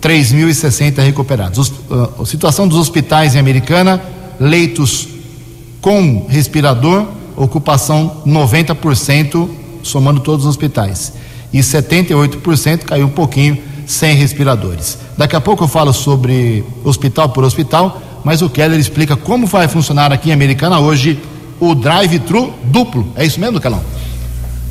3.060 0.00 1.02
recuperados. 1.02 1.58
Os, 1.58 1.68
uh, 1.68 2.22
a 2.22 2.26
situação 2.26 2.66
dos 2.66 2.78
hospitais 2.78 3.34
em 3.34 3.38
Americana, 3.38 4.00
leitos 4.38 5.08
com 5.80 6.26
respirador, 6.28 7.06
ocupação 7.36 8.22
90%, 8.24 9.48
somando 9.82 10.20
todos 10.20 10.44
os 10.46 10.50
hospitais. 10.50 11.12
E 11.52 11.58
78% 11.58 12.84
caiu 12.84 13.06
um 13.06 13.10
pouquinho 13.10 13.58
sem 13.84 14.14
respiradores. 14.14 14.96
Daqui 15.18 15.34
a 15.34 15.40
pouco 15.40 15.64
eu 15.64 15.68
falo 15.68 15.92
sobre 15.92 16.64
hospital 16.84 17.30
por 17.30 17.42
hospital, 17.42 18.00
mas 18.22 18.42
o 18.42 18.48
Keller 18.48 18.78
explica 18.78 19.16
como 19.16 19.46
vai 19.46 19.66
funcionar 19.66 20.12
aqui 20.12 20.30
em 20.30 20.32
Americana 20.32 20.78
hoje 20.78 21.18
o 21.60 21.74
drive-thru 21.74 22.52
duplo. 22.64 23.12
É 23.14 23.24
isso 23.24 23.38
mesmo, 23.38 23.60
Calão? 23.60 23.82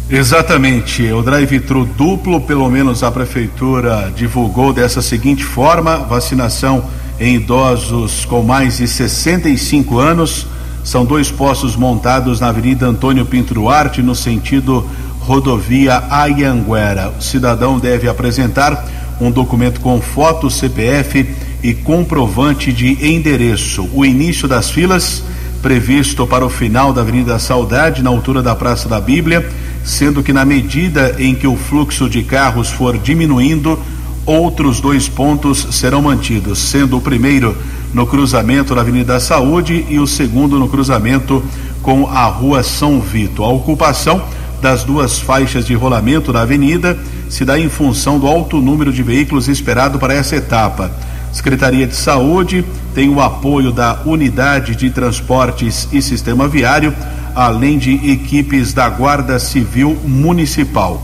Exatamente, 0.10 1.04
o 1.12 1.22
drive-thru 1.22 1.86
duplo, 1.86 2.42
pelo 2.42 2.68
menos 2.68 3.04
a 3.04 3.12
prefeitura 3.12 4.12
divulgou 4.16 4.74
dessa 4.74 5.04
seguinte 5.04 5.44
forma: 5.44 5.98
vacinação 5.98 6.84
em 7.20 7.36
idosos 7.36 8.26
com 8.26 8.42
mais 8.42 8.78
de 8.78 8.88
65 8.88 10.00
anos. 10.00 10.48
São 10.84 11.06
dois 11.06 11.30
postos 11.30 11.76
montados 11.76 12.40
na 12.40 12.48
Avenida 12.48 12.88
Antônio 12.88 13.26
Pinto 13.26 13.54
Duarte, 13.54 14.02
no 14.02 14.16
sentido 14.16 14.90
rodovia 15.20 16.04
Ayanguera. 16.10 17.14
O 17.20 17.22
cidadão 17.22 17.78
deve 17.78 18.08
apresentar 18.08 18.88
um 19.22 19.30
documento 19.30 19.80
com 19.82 20.02
foto, 20.02 20.50
CPF 20.50 21.36
e 21.62 21.74
comprovante 21.74 22.74
de 22.74 23.06
endereço. 23.06 23.88
O 23.94 24.04
início 24.04 24.48
das 24.48 24.72
filas 24.72 25.22
previsto 25.62 26.26
para 26.26 26.46
o 26.46 26.50
final 26.50 26.94
da 26.94 27.02
Avenida 27.02 27.38
Saudade, 27.40 28.02
na 28.02 28.10
altura 28.10 28.42
da 28.42 28.56
Praça 28.56 28.88
da 28.88 29.00
Bíblia, 29.00 29.48
sendo 29.84 30.24
que 30.24 30.34
na 30.34 30.46
medida 30.46 31.16
em 31.20 31.36
que 31.36 31.48
o 31.48 31.56
fluxo 31.56 32.10
de 32.10 32.24
carros 32.24 32.70
for 32.70 32.98
diminuindo, 32.98 33.80
outros 34.26 34.80
dois 34.80 35.08
pontos 35.08 35.68
serão 35.72 36.02
mantidos, 36.02 36.60
sendo 36.60 36.98
o 36.98 37.02
primeiro 37.02 37.58
no 37.94 38.06
cruzamento 38.06 38.76
da 38.76 38.82
Avenida 38.82 39.20
Saúde 39.20 39.86
e 39.90 40.00
o 40.00 40.06
segundo 40.06 40.60
no 40.60 40.70
cruzamento 40.70 41.44
com 41.82 42.08
a 42.08 42.26
Rua 42.26 42.62
São 42.62 43.02
Vito. 43.02 43.44
A 43.44 43.50
ocupação 43.50 44.22
das 44.62 44.84
duas 44.84 45.20
faixas 45.20 45.66
de 45.66 45.74
rolamento 45.74 46.32
da 46.34 46.42
avenida 46.42 46.98
se 47.30 47.46
dá 47.46 47.58
em 47.58 47.70
função 47.70 48.20
do 48.20 48.28
alto 48.28 48.58
número 48.60 48.92
de 48.92 49.02
veículos 49.02 49.48
esperado 49.48 49.98
para 49.98 50.14
essa 50.14 50.36
etapa. 50.36 50.92
Secretaria 51.32 51.86
de 51.86 51.96
Saúde 51.96 52.66
tem 52.94 53.10
o 53.10 53.22
apoio 53.22 53.72
da 53.72 54.02
Unidade 54.06 54.76
de 54.76 54.90
Transportes 54.90 55.88
e 55.92 56.02
Sistema 56.02 56.48
Viário, 56.48 56.94
além 57.36 57.78
de 57.78 58.12
equipes 58.12 58.74
da 58.74 58.90
Guarda 58.90 59.40
Civil 59.40 59.98
Municipal. 60.04 61.02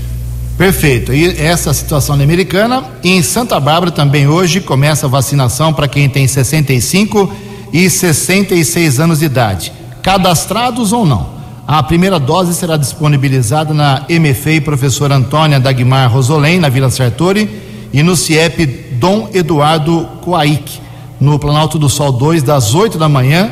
Perfeito. 0.57 1.13
E 1.13 1.41
essa 1.41 1.73
situação 1.73 2.15
na 2.15 2.23
Americana. 2.23 2.85
Em 3.03 3.21
Santa 3.23 3.59
Bárbara 3.59 3.91
também 3.91 4.27
hoje 4.27 4.61
começa 4.61 5.07
a 5.07 5.09
vacinação 5.09 5.73
para 5.73 5.87
quem 5.87 6.07
tem 6.07 6.27
65 6.27 7.33
e 7.73 7.89
66 7.89 8.99
anos 8.99 9.19
de 9.19 9.25
idade, 9.25 9.73
cadastrados 10.03 10.93
ou 10.93 11.03
não. 11.05 11.40
A 11.71 11.81
primeira 11.81 12.19
dose 12.19 12.53
será 12.53 12.75
disponibilizada 12.75 13.73
na 13.73 14.05
MFEI 14.09 14.59
Professor 14.59 15.09
Antônia 15.09 15.57
Dagmar 15.57 16.11
Rosolém, 16.11 16.59
na 16.59 16.67
Vila 16.67 16.89
Sartori, 16.89 17.49
e 17.93 18.03
no 18.03 18.13
CIEP 18.13 18.65
Dom 18.99 19.29
Eduardo 19.33 20.05
Coaic, 20.21 20.81
no 21.17 21.39
Planalto 21.39 21.79
do 21.79 21.87
Sol 21.87 22.11
2, 22.11 22.43
das 22.43 22.75
8 22.75 22.97
da 22.97 23.07
manhã 23.07 23.51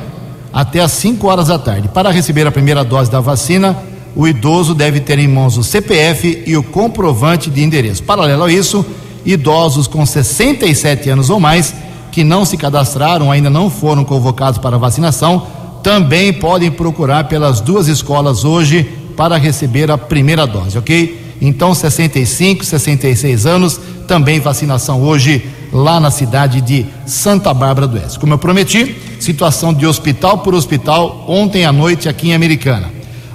até 0.52 0.82
as 0.82 0.92
5 0.92 1.26
horas 1.26 1.48
da 1.48 1.58
tarde. 1.58 1.88
Para 1.88 2.12
receber 2.12 2.46
a 2.46 2.52
primeira 2.52 2.84
dose 2.84 3.10
da 3.10 3.22
vacina, 3.22 3.74
o 4.14 4.28
idoso 4.28 4.76
deve 4.76 5.00
ter 5.00 5.18
em 5.18 5.26
mãos 5.30 5.56
o 5.56 5.64
CPF 5.64 6.44
e 6.46 6.58
o 6.58 6.64
comprovante 6.64 7.50
de 7.50 7.64
endereço. 7.64 8.04
Paralelo 8.04 8.44
a 8.44 8.52
isso, 8.52 8.86
idosos 9.26 9.88
com 9.88 10.06
67 10.06 11.10
anos 11.10 11.30
ou 11.30 11.40
mais 11.40 11.74
que 12.12 12.26
não 12.26 12.44
se 12.44 12.58
cadastraram, 12.58 13.32
ainda 13.32 13.50
não 13.50 13.70
foram 13.70 14.04
convocados 14.04 14.60
para 14.60 14.78
vacinação, 14.78 15.48
também 15.84 16.34
podem 16.34 16.72
procurar 16.72 17.26
pelas 17.26 17.62
duas 17.62 17.88
escolas 17.88 18.44
hoje 18.44 18.84
para 19.15 19.38
receber 19.38 19.92
a 19.92 19.98
primeira 19.98 20.46
dose, 20.46 20.78
ok? 20.78 21.20
Então, 21.42 21.74
65, 21.74 22.65
66 22.65 23.46
anos, 23.46 23.80
também 24.08 24.39
vacinação 24.39 25.02
hoje 25.02 25.46
lá 25.72 26.00
na 26.00 26.12
cidade 26.12 26.62
de 26.62 26.86
Santa 27.06 27.54
Bárbara 27.54 27.88
do 27.88 27.98
Oeste. 27.98 28.20
Como 28.20 28.34
eu 28.34 28.38
prometi, 28.38 28.96
situação 29.20 29.74
de 29.74 29.86
hospital 29.86 30.39
por 30.39 30.54
hospital 30.54 31.26
ontem 31.28 31.65
à 31.65 31.72
noite 31.72 32.10
aqui 32.10 32.30
em 32.30 32.34
Americana. 32.34 32.92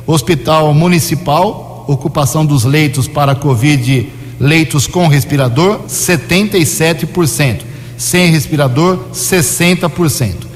Hospital 0.07 0.75
Municipal, 0.75 1.85
ocupação 1.89 2.45
dos 2.45 2.65
leitos 2.65 3.09
para 3.09 3.35
Covid, 3.35 4.09
leitos 4.39 4.87
com 4.87 5.07
respirador, 5.07 5.81
77%. 5.89 7.61
Sem 7.97 8.31
respirador, 8.31 8.99
60%. 9.15 10.54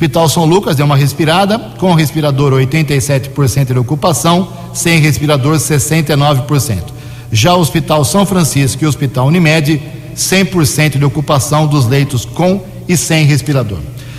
Hospital 0.00 0.30
São 0.30 0.46
Lucas 0.46 0.76
deu 0.76 0.86
uma 0.86 0.96
respirada, 0.96 1.58
com 1.58 1.92
respirador 1.92 2.54
87% 2.54 3.74
de 3.74 3.78
ocupação, 3.78 4.48
sem 4.72 4.98
respirador 4.98 5.56
69%. 5.56 6.84
Já 7.30 7.54
o 7.54 7.60
Hospital 7.60 8.02
São 8.02 8.24
Francisco 8.24 8.82
e 8.82 8.86
o 8.86 8.88
Hospital 8.88 9.26
Unimed, 9.26 9.78
100% 10.16 10.96
de 10.96 11.04
ocupação 11.04 11.66
dos 11.66 11.86
leitos 11.86 12.24
com 12.24 12.64
e 12.88 12.96
sem 12.96 13.26
respirador. 13.26 13.76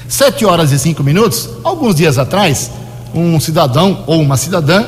Sete 0.07 0.45
horas 0.45 0.71
e 0.71 0.77
cinco 0.77 1.03
minutos, 1.03 1.49
alguns 1.63 1.95
dias 1.95 2.19
atrás, 2.19 2.69
um 3.11 3.39
cidadão 3.39 4.03
ou 4.05 4.21
uma 4.21 4.37
cidadã 4.37 4.85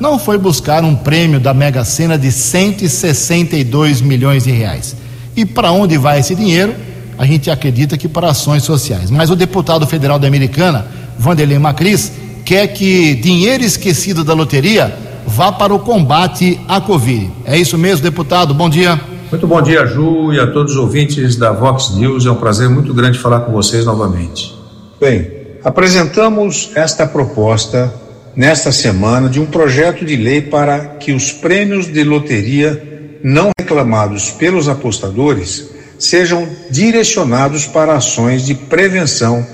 não 0.00 0.18
foi 0.18 0.38
buscar 0.38 0.82
um 0.82 0.96
prêmio 0.96 1.38
da 1.38 1.52
Mega 1.52 1.84
Sena 1.84 2.16
de 2.16 2.32
162 2.32 4.00
milhões 4.00 4.44
de 4.44 4.52
reais. 4.52 4.96
E 5.36 5.44
para 5.44 5.70
onde 5.70 5.98
vai 5.98 6.20
esse 6.20 6.34
dinheiro? 6.34 6.74
A 7.20 7.26
gente 7.26 7.50
acredita 7.50 7.98
que 7.98 8.08
para 8.08 8.30
ações 8.30 8.62
sociais. 8.62 9.10
Mas 9.10 9.28
o 9.28 9.36
deputado 9.36 9.86
federal 9.86 10.18
da 10.18 10.26
Americana, 10.26 10.86
Vanderlei 11.18 11.58
Macris, 11.58 12.10
quer 12.46 12.68
que 12.68 13.14
dinheiro 13.14 13.62
esquecido 13.62 14.24
da 14.24 14.32
loteria 14.32 14.90
vá 15.26 15.52
para 15.52 15.74
o 15.74 15.80
combate 15.80 16.58
à 16.66 16.80
Covid. 16.80 17.30
É 17.44 17.58
isso 17.58 17.76
mesmo, 17.76 18.02
deputado? 18.02 18.54
Bom 18.54 18.70
dia. 18.70 18.98
Muito 19.30 19.46
bom 19.46 19.60
dia, 19.60 19.86
Ju, 19.86 20.32
e 20.32 20.40
a 20.40 20.46
todos 20.46 20.72
os 20.72 20.78
ouvintes 20.78 21.36
da 21.36 21.52
Vox 21.52 21.94
News. 21.94 22.24
É 22.24 22.30
um 22.30 22.36
prazer 22.36 22.70
muito 22.70 22.94
grande 22.94 23.18
falar 23.18 23.40
com 23.40 23.52
vocês 23.52 23.84
novamente. 23.84 24.54
Bem, 24.98 25.30
apresentamos 25.62 26.70
esta 26.74 27.06
proposta 27.06 27.92
nesta 28.34 28.72
semana 28.72 29.28
de 29.28 29.38
um 29.38 29.44
projeto 29.44 30.06
de 30.06 30.16
lei 30.16 30.40
para 30.40 30.96
que 30.98 31.12
os 31.12 31.30
prêmios 31.32 31.86
de 31.86 32.02
loteria 32.02 33.18
não 33.22 33.50
reclamados 33.60 34.30
pelos 34.30 34.70
apostadores 34.70 35.79
sejam 36.00 36.48
direcionados 36.70 37.66
para 37.66 37.94
ações 37.94 38.44
de 38.44 38.54
prevenção, 38.54 39.46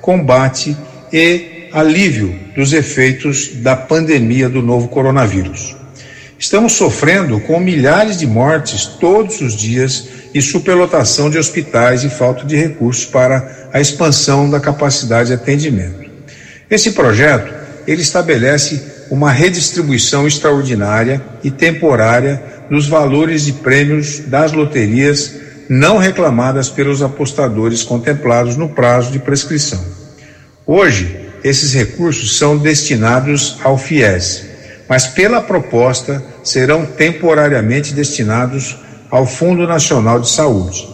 combate 0.00 0.76
e 1.10 1.68
alívio 1.72 2.38
dos 2.54 2.72
efeitos 2.72 3.48
da 3.54 3.74
pandemia 3.74 4.48
do 4.48 4.62
novo 4.62 4.88
coronavírus. 4.88 5.74
Estamos 6.38 6.74
sofrendo 6.74 7.40
com 7.40 7.58
milhares 7.58 8.18
de 8.18 8.26
mortes 8.26 8.84
todos 8.84 9.40
os 9.40 9.54
dias 9.54 10.08
e 10.34 10.42
superlotação 10.42 11.30
de 11.30 11.38
hospitais 11.38 12.04
e 12.04 12.10
falta 12.10 12.44
de 12.44 12.54
recursos 12.54 13.06
para 13.06 13.68
a 13.72 13.80
expansão 13.80 14.50
da 14.50 14.60
capacidade 14.60 15.28
de 15.28 15.34
atendimento. 15.34 16.04
Esse 16.70 16.90
projeto, 16.90 17.52
ele 17.86 18.02
estabelece 18.02 18.82
uma 19.10 19.30
redistribuição 19.30 20.26
extraordinária 20.26 21.22
e 21.42 21.50
temporária 21.50 22.42
dos 22.70 22.88
valores 22.88 23.44
de 23.46 23.52
prêmios 23.52 24.20
das 24.20 24.52
loterias 24.52 25.44
não 25.68 25.98
reclamadas 25.98 26.68
pelos 26.68 27.02
apostadores 27.02 27.82
contemplados 27.82 28.56
no 28.56 28.68
prazo 28.68 29.10
de 29.10 29.18
prescrição. 29.18 29.82
Hoje, 30.66 31.24
esses 31.42 31.74
recursos 31.74 32.38
são 32.38 32.56
destinados 32.56 33.58
ao 33.62 33.76
FIES, 33.76 34.46
mas 34.88 35.06
pela 35.06 35.40
proposta 35.40 36.24
serão 36.42 36.86
temporariamente 36.86 37.92
destinados 37.92 38.76
ao 39.10 39.26
Fundo 39.26 39.66
Nacional 39.66 40.20
de 40.20 40.30
Saúde. 40.30 40.88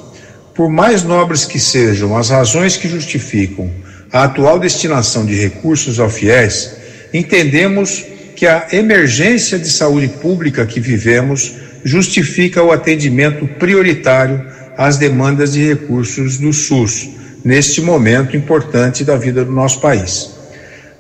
Por 0.54 0.68
mais 0.68 1.02
nobres 1.02 1.44
que 1.44 1.58
sejam 1.58 2.16
as 2.16 2.30
razões 2.30 2.76
que 2.76 2.88
justificam 2.88 3.70
a 4.12 4.24
atual 4.24 4.58
destinação 4.58 5.24
de 5.24 5.34
recursos 5.34 6.00
ao 6.00 6.10
FIES, 6.10 6.72
entendemos 7.14 8.04
que 8.34 8.46
a 8.46 8.66
emergência 8.72 9.58
de 9.58 9.70
saúde 9.70 10.08
pública 10.08 10.66
que 10.66 10.80
vivemos 10.80 11.54
justifica 11.84 12.62
o 12.62 12.72
atendimento 12.72 13.46
prioritário 13.46 14.44
às 14.80 14.96
demandas 14.96 15.52
de 15.52 15.62
recursos 15.62 16.38
do 16.38 16.54
SUS, 16.54 17.10
neste 17.44 17.82
momento 17.82 18.34
importante 18.34 19.04
da 19.04 19.14
vida 19.14 19.44
do 19.44 19.52
nosso 19.52 19.78
país. 19.78 20.30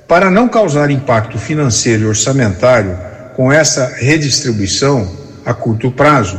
Para 0.06 0.30
não 0.30 0.50
causar 0.50 0.90
impacto 0.90 1.38
financeiro 1.38 2.02
e 2.02 2.06
orçamentário 2.06 2.98
com 3.34 3.50
essa 3.50 3.86
redistribuição 3.96 5.10
a 5.46 5.54
curto 5.54 5.90
prazo, 5.90 6.38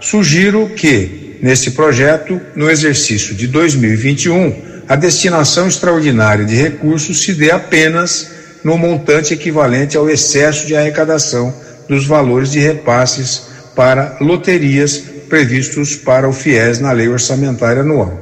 sugiro 0.00 0.68
que, 0.68 1.38
nesse 1.40 1.70
projeto, 1.70 2.38
no 2.54 2.70
exercício 2.70 3.34
de 3.34 3.46
2021, 3.46 4.84
a 4.86 4.94
destinação 4.94 5.68
extraordinária 5.68 6.44
de 6.44 6.56
recursos 6.56 7.22
se 7.22 7.32
dê 7.32 7.50
apenas 7.50 8.30
no 8.62 8.76
montante 8.76 9.32
equivalente 9.32 9.96
ao 9.96 10.10
excesso 10.10 10.66
de 10.66 10.76
arrecadação 10.76 11.54
dos 11.88 12.06
valores 12.06 12.52
de 12.52 12.58
repasses 12.58 13.44
para 13.74 14.18
loterias 14.20 15.11
previstos 15.32 15.96
para 15.96 16.28
o 16.28 16.32
FIES 16.34 16.78
na 16.78 16.92
lei 16.92 17.08
orçamentária 17.08 17.80
anual. 17.80 18.20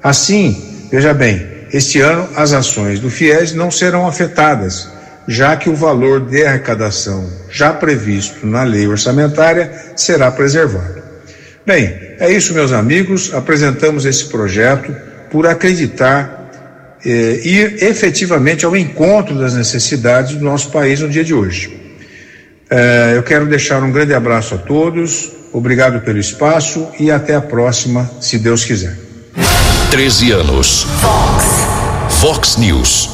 Assim, 0.00 0.86
veja 0.92 1.12
bem, 1.12 1.44
este 1.72 1.98
ano 1.98 2.28
as 2.36 2.52
ações 2.52 3.00
do 3.00 3.10
FIES 3.10 3.52
não 3.52 3.68
serão 3.68 4.06
afetadas, 4.06 4.88
já 5.26 5.56
que 5.56 5.68
o 5.68 5.74
valor 5.74 6.20
de 6.20 6.46
arrecadação 6.46 7.28
já 7.50 7.72
previsto 7.72 8.46
na 8.46 8.62
lei 8.62 8.86
orçamentária 8.86 9.72
será 9.96 10.30
preservado. 10.30 11.02
Bem, 11.66 12.14
é 12.20 12.30
isso, 12.30 12.54
meus 12.54 12.70
amigos. 12.70 13.34
Apresentamos 13.34 14.06
esse 14.06 14.26
projeto 14.26 14.94
por 15.32 15.48
acreditar 15.48 16.48
eh, 17.04 17.40
efetivamente 17.80 18.64
ao 18.64 18.76
encontro 18.76 19.36
das 19.36 19.54
necessidades 19.54 20.36
do 20.36 20.44
nosso 20.44 20.70
país 20.70 21.00
no 21.00 21.08
dia 21.08 21.24
de 21.24 21.34
hoje. 21.34 21.76
Eh, 22.70 23.14
eu 23.16 23.24
quero 23.24 23.46
deixar 23.46 23.82
um 23.82 23.90
grande 23.90 24.14
abraço 24.14 24.54
a 24.54 24.58
todos, 24.58 25.34
obrigado 25.52 26.00
pelo 26.04 26.18
espaço 26.18 26.86
e 26.98 27.10
até 27.10 27.34
a 27.34 27.40
próxima, 27.40 28.10
se 28.20 28.38
Deus 28.38 28.64
quiser. 28.64 28.96
13 29.90 30.32
anos. 30.32 30.86
Fox. 31.00 31.44
Fox 32.20 32.56
News. 32.56 33.10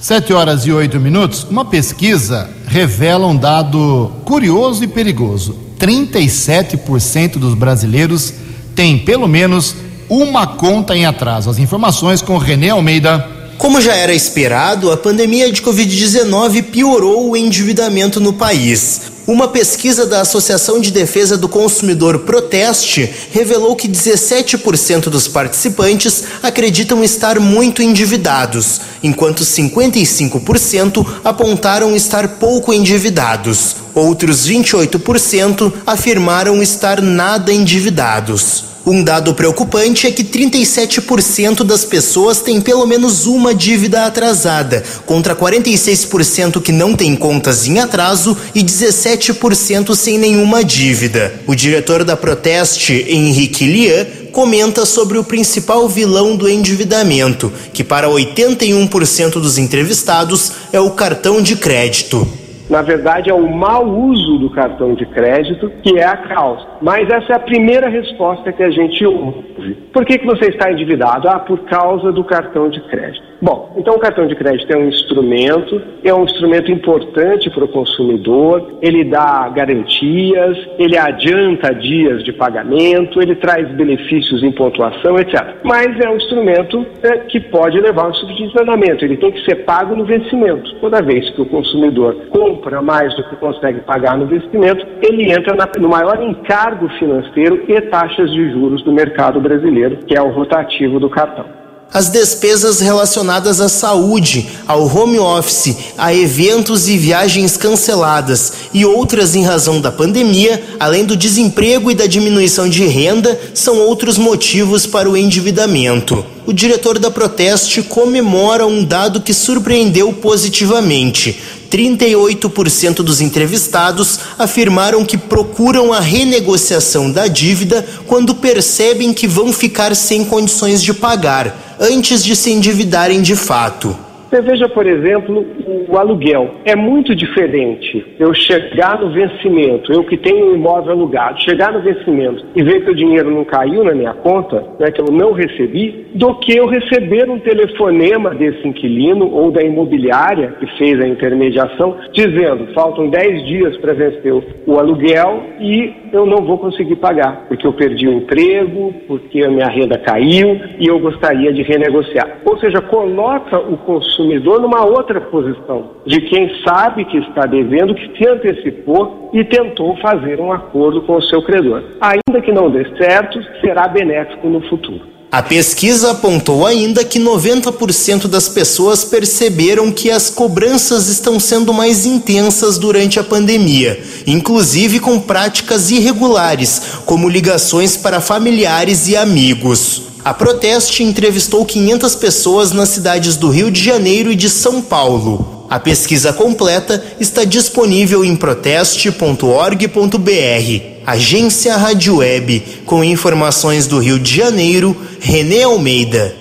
7 0.00 0.32
horas 0.32 0.66
e 0.66 0.72
8 0.72 0.98
minutos. 0.98 1.44
Uma 1.44 1.64
pesquisa 1.64 2.50
revela 2.66 3.26
um 3.26 3.36
dado 3.36 4.10
curioso 4.24 4.82
e 4.82 4.88
perigoso: 4.88 5.56
37% 5.78 7.38
dos 7.38 7.54
brasileiros 7.54 8.34
têm 8.74 8.98
pelo 8.98 9.28
menos 9.28 9.76
uma 10.08 10.46
conta 10.46 10.96
em 10.96 11.06
atraso. 11.06 11.48
As 11.48 11.58
informações 11.58 12.20
com 12.20 12.36
René 12.36 12.70
Almeida. 12.70 13.28
Como 13.56 13.80
já 13.80 13.94
era 13.94 14.12
esperado, 14.12 14.90
a 14.90 14.96
pandemia 14.96 15.52
de 15.52 15.62
Covid-19 15.62 16.64
piorou 16.64 17.30
o 17.30 17.36
endividamento 17.36 18.18
no 18.18 18.32
país. 18.32 19.11
Uma 19.24 19.46
pesquisa 19.46 20.04
da 20.04 20.20
Associação 20.20 20.80
de 20.80 20.90
Defesa 20.90 21.36
do 21.36 21.48
Consumidor 21.48 22.20
Proteste 22.20 23.08
revelou 23.30 23.76
que 23.76 23.86
17% 23.86 25.02
dos 25.04 25.28
participantes 25.28 26.24
acreditam 26.42 27.04
estar 27.04 27.38
muito 27.38 27.80
endividados, 27.82 28.80
enquanto 29.00 29.44
55% 29.44 31.06
apontaram 31.22 31.94
estar 31.94 32.26
pouco 32.30 32.72
endividados. 32.72 33.76
Outros 33.94 34.48
28% 34.48 35.72
afirmaram 35.86 36.60
estar 36.60 37.00
nada 37.00 37.52
endividados. 37.52 38.71
Um 38.84 39.04
dado 39.04 39.32
preocupante 39.32 40.08
é 40.08 40.10
que 40.10 40.24
37% 40.24 41.62
das 41.62 41.84
pessoas 41.84 42.40
têm 42.40 42.60
pelo 42.60 42.84
menos 42.84 43.26
uma 43.26 43.54
dívida 43.54 44.06
atrasada, 44.06 44.82
contra 45.06 45.36
46% 45.36 46.60
que 46.60 46.72
não 46.72 46.94
têm 46.94 47.14
contas 47.14 47.68
em 47.68 47.78
atraso 47.78 48.36
e 48.52 48.62
17% 48.62 49.94
sem 49.94 50.18
nenhuma 50.18 50.64
dívida. 50.64 51.32
O 51.46 51.54
diretor 51.54 52.02
da 52.02 52.16
Proteste, 52.16 53.06
Henrique 53.08 53.66
Lian, 53.66 54.04
comenta 54.32 54.84
sobre 54.84 55.16
o 55.16 55.22
principal 55.24 55.88
vilão 55.88 56.34
do 56.34 56.48
endividamento, 56.48 57.52
que 57.72 57.84
para 57.84 58.08
81% 58.08 59.32
dos 59.32 59.58
entrevistados 59.58 60.52
é 60.72 60.80
o 60.80 60.90
cartão 60.90 61.40
de 61.40 61.54
crédito. 61.54 62.26
Na 62.72 62.80
verdade, 62.80 63.28
é 63.28 63.34
o 63.34 63.54
mau 63.54 63.86
uso 63.86 64.38
do 64.38 64.48
cartão 64.48 64.94
de 64.94 65.04
crédito 65.04 65.70
que 65.82 65.98
é 65.98 66.06
a 66.06 66.16
causa. 66.16 66.66
Mas 66.80 67.06
essa 67.06 67.34
é 67.34 67.36
a 67.36 67.38
primeira 67.38 67.86
resposta 67.90 68.50
que 68.50 68.62
a 68.62 68.70
gente 68.70 69.04
ouve. 69.04 69.74
Por 69.92 70.06
que, 70.06 70.16
que 70.16 70.24
você 70.24 70.46
está 70.46 70.72
endividado? 70.72 71.28
Ah, 71.28 71.38
por 71.38 71.58
causa 71.66 72.10
do 72.10 72.24
cartão 72.24 72.70
de 72.70 72.80
crédito. 72.88 73.31
Bom, 73.42 73.74
então 73.76 73.96
o 73.96 73.98
cartão 73.98 74.28
de 74.28 74.36
crédito 74.36 74.72
é 74.72 74.76
um 74.76 74.86
instrumento, 74.86 75.82
é 76.04 76.14
um 76.14 76.22
instrumento 76.22 76.70
importante 76.70 77.50
para 77.50 77.64
o 77.64 77.68
consumidor, 77.68 78.74
ele 78.80 79.02
dá 79.02 79.48
garantias, 79.48 80.56
ele 80.78 80.96
adianta 80.96 81.74
dias 81.74 82.22
de 82.22 82.32
pagamento, 82.32 83.20
ele 83.20 83.34
traz 83.34 83.68
benefícios 83.72 84.44
em 84.44 84.52
pontuação, 84.52 85.18
etc. 85.18 85.56
Mas 85.64 85.88
é 85.98 86.08
um 86.08 86.18
instrumento 86.18 86.86
é, 87.02 87.18
que 87.18 87.40
pode 87.40 87.80
levar 87.80 88.04
a 88.04 88.08
um 88.10 88.14
subvencionamento, 88.14 89.04
ele 89.04 89.16
tem 89.16 89.32
que 89.32 89.44
ser 89.44 89.64
pago 89.64 89.96
no 89.96 90.04
vencimento. 90.04 90.76
Toda 90.76 91.02
vez 91.02 91.28
que 91.30 91.42
o 91.42 91.46
consumidor 91.46 92.14
compra 92.30 92.80
mais 92.80 93.12
do 93.16 93.28
que 93.28 93.34
consegue 93.34 93.80
pagar 93.80 94.16
no 94.16 94.26
vencimento, 94.26 94.86
ele 95.02 95.32
entra 95.32 95.56
na, 95.56 95.68
no 95.80 95.88
maior 95.88 96.22
encargo 96.22 96.88
financeiro 96.90 97.64
e 97.66 97.80
taxas 97.80 98.30
de 98.30 98.52
juros 98.52 98.84
do 98.84 98.92
mercado 98.92 99.40
brasileiro, 99.40 99.96
que 100.06 100.16
é 100.16 100.22
o 100.22 100.30
rotativo 100.30 101.00
do 101.00 101.10
cartão 101.10 101.61
as 101.92 102.08
despesas 102.08 102.80
relacionadas 102.80 103.60
à 103.60 103.68
saúde, 103.68 104.48
ao 104.66 104.84
home 104.86 105.18
office, 105.18 105.76
a 105.98 106.14
eventos 106.14 106.88
e 106.88 106.96
viagens 106.96 107.56
canceladas 107.56 108.52
e 108.72 108.84
outras 108.84 109.34
em 109.34 109.44
razão 109.44 109.80
da 109.80 109.92
pandemia, 109.92 110.62
além 110.80 111.04
do 111.04 111.16
desemprego 111.16 111.90
e 111.90 111.94
da 111.94 112.06
diminuição 112.06 112.68
de 112.68 112.86
renda, 112.86 113.38
são 113.52 113.78
outros 113.78 114.16
motivos 114.16 114.86
para 114.86 115.10
o 115.10 115.16
endividamento. 115.16 116.24
O 116.46 116.52
diretor 116.52 116.98
da 116.98 117.10
Proteste 117.10 117.82
comemora 117.82 118.66
um 118.66 118.82
dado 118.82 119.20
que 119.20 119.34
surpreendeu 119.34 120.12
positivamente. 120.14 121.40
38% 121.70 122.96
dos 122.96 123.20
entrevistados 123.20 124.18
afirmaram 124.38 125.04
que 125.04 125.16
procuram 125.16 125.92
a 125.92 126.00
renegociação 126.00 127.10
da 127.10 127.26
dívida 127.28 127.86
quando 128.06 128.34
percebem 128.34 129.12
que 129.12 129.26
vão 129.26 129.52
ficar 129.52 129.94
sem 129.94 130.24
condições 130.24 130.82
de 130.82 130.92
pagar 130.92 131.61
antes 131.80 132.24
de 132.24 132.34
se 132.36 132.50
endividarem 132.50 133.22
de 133.22 133.36
fato. 133.36 133.96
Você 134.32 134.40
veja, 134.40 134.66
por 134.66 134.86
exemplo, 134.86 135.44
o 135.90 135.98
aluguel. 135.98 136.54
É 136.64 136.74
muito 136.74 137.14
diferente 137.14 138.02
eu 138.18 138.32
chegar 138.32 138.98
no 138.98 139.12
vencimento, 139.12 139.92
eu 139.92 140.02
que 140.04 140.16
tenho 140.16 140.46
um 140.46 140.54
imóvel 140.54 140.92
alugado, 140.92 141.42
chegar 141.42 141.70
no 141.70 141.82
vencimento 141.82 142.42
e 142.56 142.62
ver 142.62 142.82
que 142.82 142.92
o 142.92 142.94
dinheiro 142.94 143.30
não 143.30 143.44
caiu 143.44 143.84
na 143.84 143.92
minha 143.92 144.14
conta, 144.14 144.64
né, 144.80 144.90
que 144.90 145.02
eu 145.02 145.12
não 145.12 145.32
recebi, 145.32 146.06
do 146.14 146.34
que 146.36 146.56
eu 146.56 146.66
receber 146.66 147.28
um 147.28 147.40
telefonema 147.40 148.30
desse 148.30 148.66
inquilino 148.66 149.30
ou 149.30 149.50
da 149.50 149.62
imobiliária 149.62 150.54
que 150.58 150.66
fez 150.78 150.98
a 150.98 151.06
intermediação, 151.06 151.98
dizendo: 152.14 152.72
faltam 152.72 153.10
10 153.10 153.46
dias 153.46 153.76
para 153.76 153.92
vencer 153.92 154.32
o 154.66 154.78
aluguel 154.78 155.42
e 155.60 155.92
eu 156.10 156.24
não 156.24 156.38
vou 156.38 156.56
conseguir 156.56 156.96
pagar, 156.96 157.44
porque 157.48 157.66
eu 157.66 157.72
perdi 157.74 158.08
o 158.08 158.14
emprego, 158.14 158.94
porque 159.06 159.44
a 159.44 159.50
minha 159.50 159.68
renda 159.68 159.98
caiu 159.98 160.58
e 160.78 160.86
eu 160.86 160.98
gostaria 161.00 161.52
de 161.52 161.62
renegociar. 161.62 162.38
Ou 162.46 162.58
seja, 162.58 162.80
coloca 162.80 163.58
o 163.58 163.76
consumo 163.76 164.21
consumidor 164.22 164.60
numa 164.60 164.84
outra 164.84 165.20
posição, 165.20 165.90
de 166.06 166.20
quem 166.22 166.50
sabe 166.64 167.04
que 167.04 167.18
está 167.18 167.42
devendo, 167.42 167.94
que 167.94 168.16
se 168.16 168.28
antecipou 168.28 169.30
e 169.32 169.44
tentou 169.44 169.96
fazer 169.96 170.40
um 170.40 170.52
acordo 170.52 171.02
com 171.02 171.16
o 171.16 171.22
seu 171.22 171.42
credor. 171.42 171.82
Ainda 172.00 172.40
que 172.40 172.52
não 172.52 172.70
dê 172.70 172.84
certo, 172.96 173.42
será 173.60 173.88
benéfico 173.88 174.48
no 174.48 174.60
futuro. 174.68 175.11
A 175.32 175.42
pesquisa 175.42 176.10
apontou 176.10 176.66
ainda 176.66 177.02
que 177.06 177.18
90% 177.18 178.26
das 178.26 178.50
pessoas 178.50 179.02
perceberam 179.02 179.90
que 179.90 180.10
as 180.10 180.28
cobranças 180.28 181.08
estão 181.08 181.40
sendo 181.40 181.72
mais 181.72 182.04
intensas 182.04 182.76
durante 182.76 183.18
a 183.18 183.24
pandemia, 183.24 183.98
inclusive 184.26 185.00
com 185.00 185.18
práticas 185.18 185.90
irregulares, 185.90 186.82
como 187.06 187.30
ligações 187.30 187.96
para 187.96 188.20
familiares 188.20 189.08
e 189.08 189.16
amigos. 189.16 190.02
A 190.22 190.34
Proteste 190.34 191.02
entrevistou 191.02 191.64
500 191.64 192.14
pessoas 192.14 192.70
nas 192.70 192.90
cidades 192.90 193.34
do 193.34 193.48
Rio 193.48 193.70
de 193.70 193.82
Janeiro 193.82 194.30
e 194.30 194.36
de 194.36 194.50
São 194.50 194.82
Paulo. 194.82 195.61
A 195.72 195.80
pesquisa 195.80 196.34
completa 196.34 197.02
está 197.18 197.44
disponível 197.44 198.22
em 198.22 198.36
proteste.org.br. 198.36 200.82
Agência 201.06 201.78
Rádio 201.78 202.16
Web, 202.16 202.62
com 202.84 203.02
informações 203.02 203.86
do 203.86 203.98
Rio 203.98 204.18
de 204.18 204.36
Janeiro, 204.36 204.94
Renê 205.18 205.62
Almeida. 205.62 206.36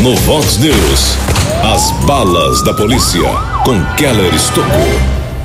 No 0.00 0.16
Vox 0.16 0.56
News, 0.56 1.18
as 1.62 1.90
balas 2.06 2.62
da 2.62 2.72
polícia 2.72 3.20
com 3.66 3.84
Keller 3.96 4.34
Estocou. 4.34 4.88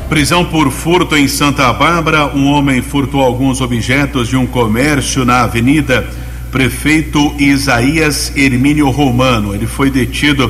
Prisão 0.07 0.45
por 0.45 0.71
furto 0.71 1.17
em 1.17 1.27
Santa 1.27 1.73
Bárbara. 1.73 2.27
Um 2.27 2.53
homem 2.53 2.81
furtou 2.81 3.19
alguns 3.19 3.59
objetos 3.59 4.29
de 4.29 4.37
um 4.37 4.47
comércio 4.47 5.25
na 5.25 5.41
avenida 5.41 6.07
prefeito 6.49 7.35
Isaías 7.37 8.31
Hermínio 8.33 8.89
Romano. 8.91 9.53
Ele 9.53 9.67
foi 9.67 9.91
detido 9.91 10.49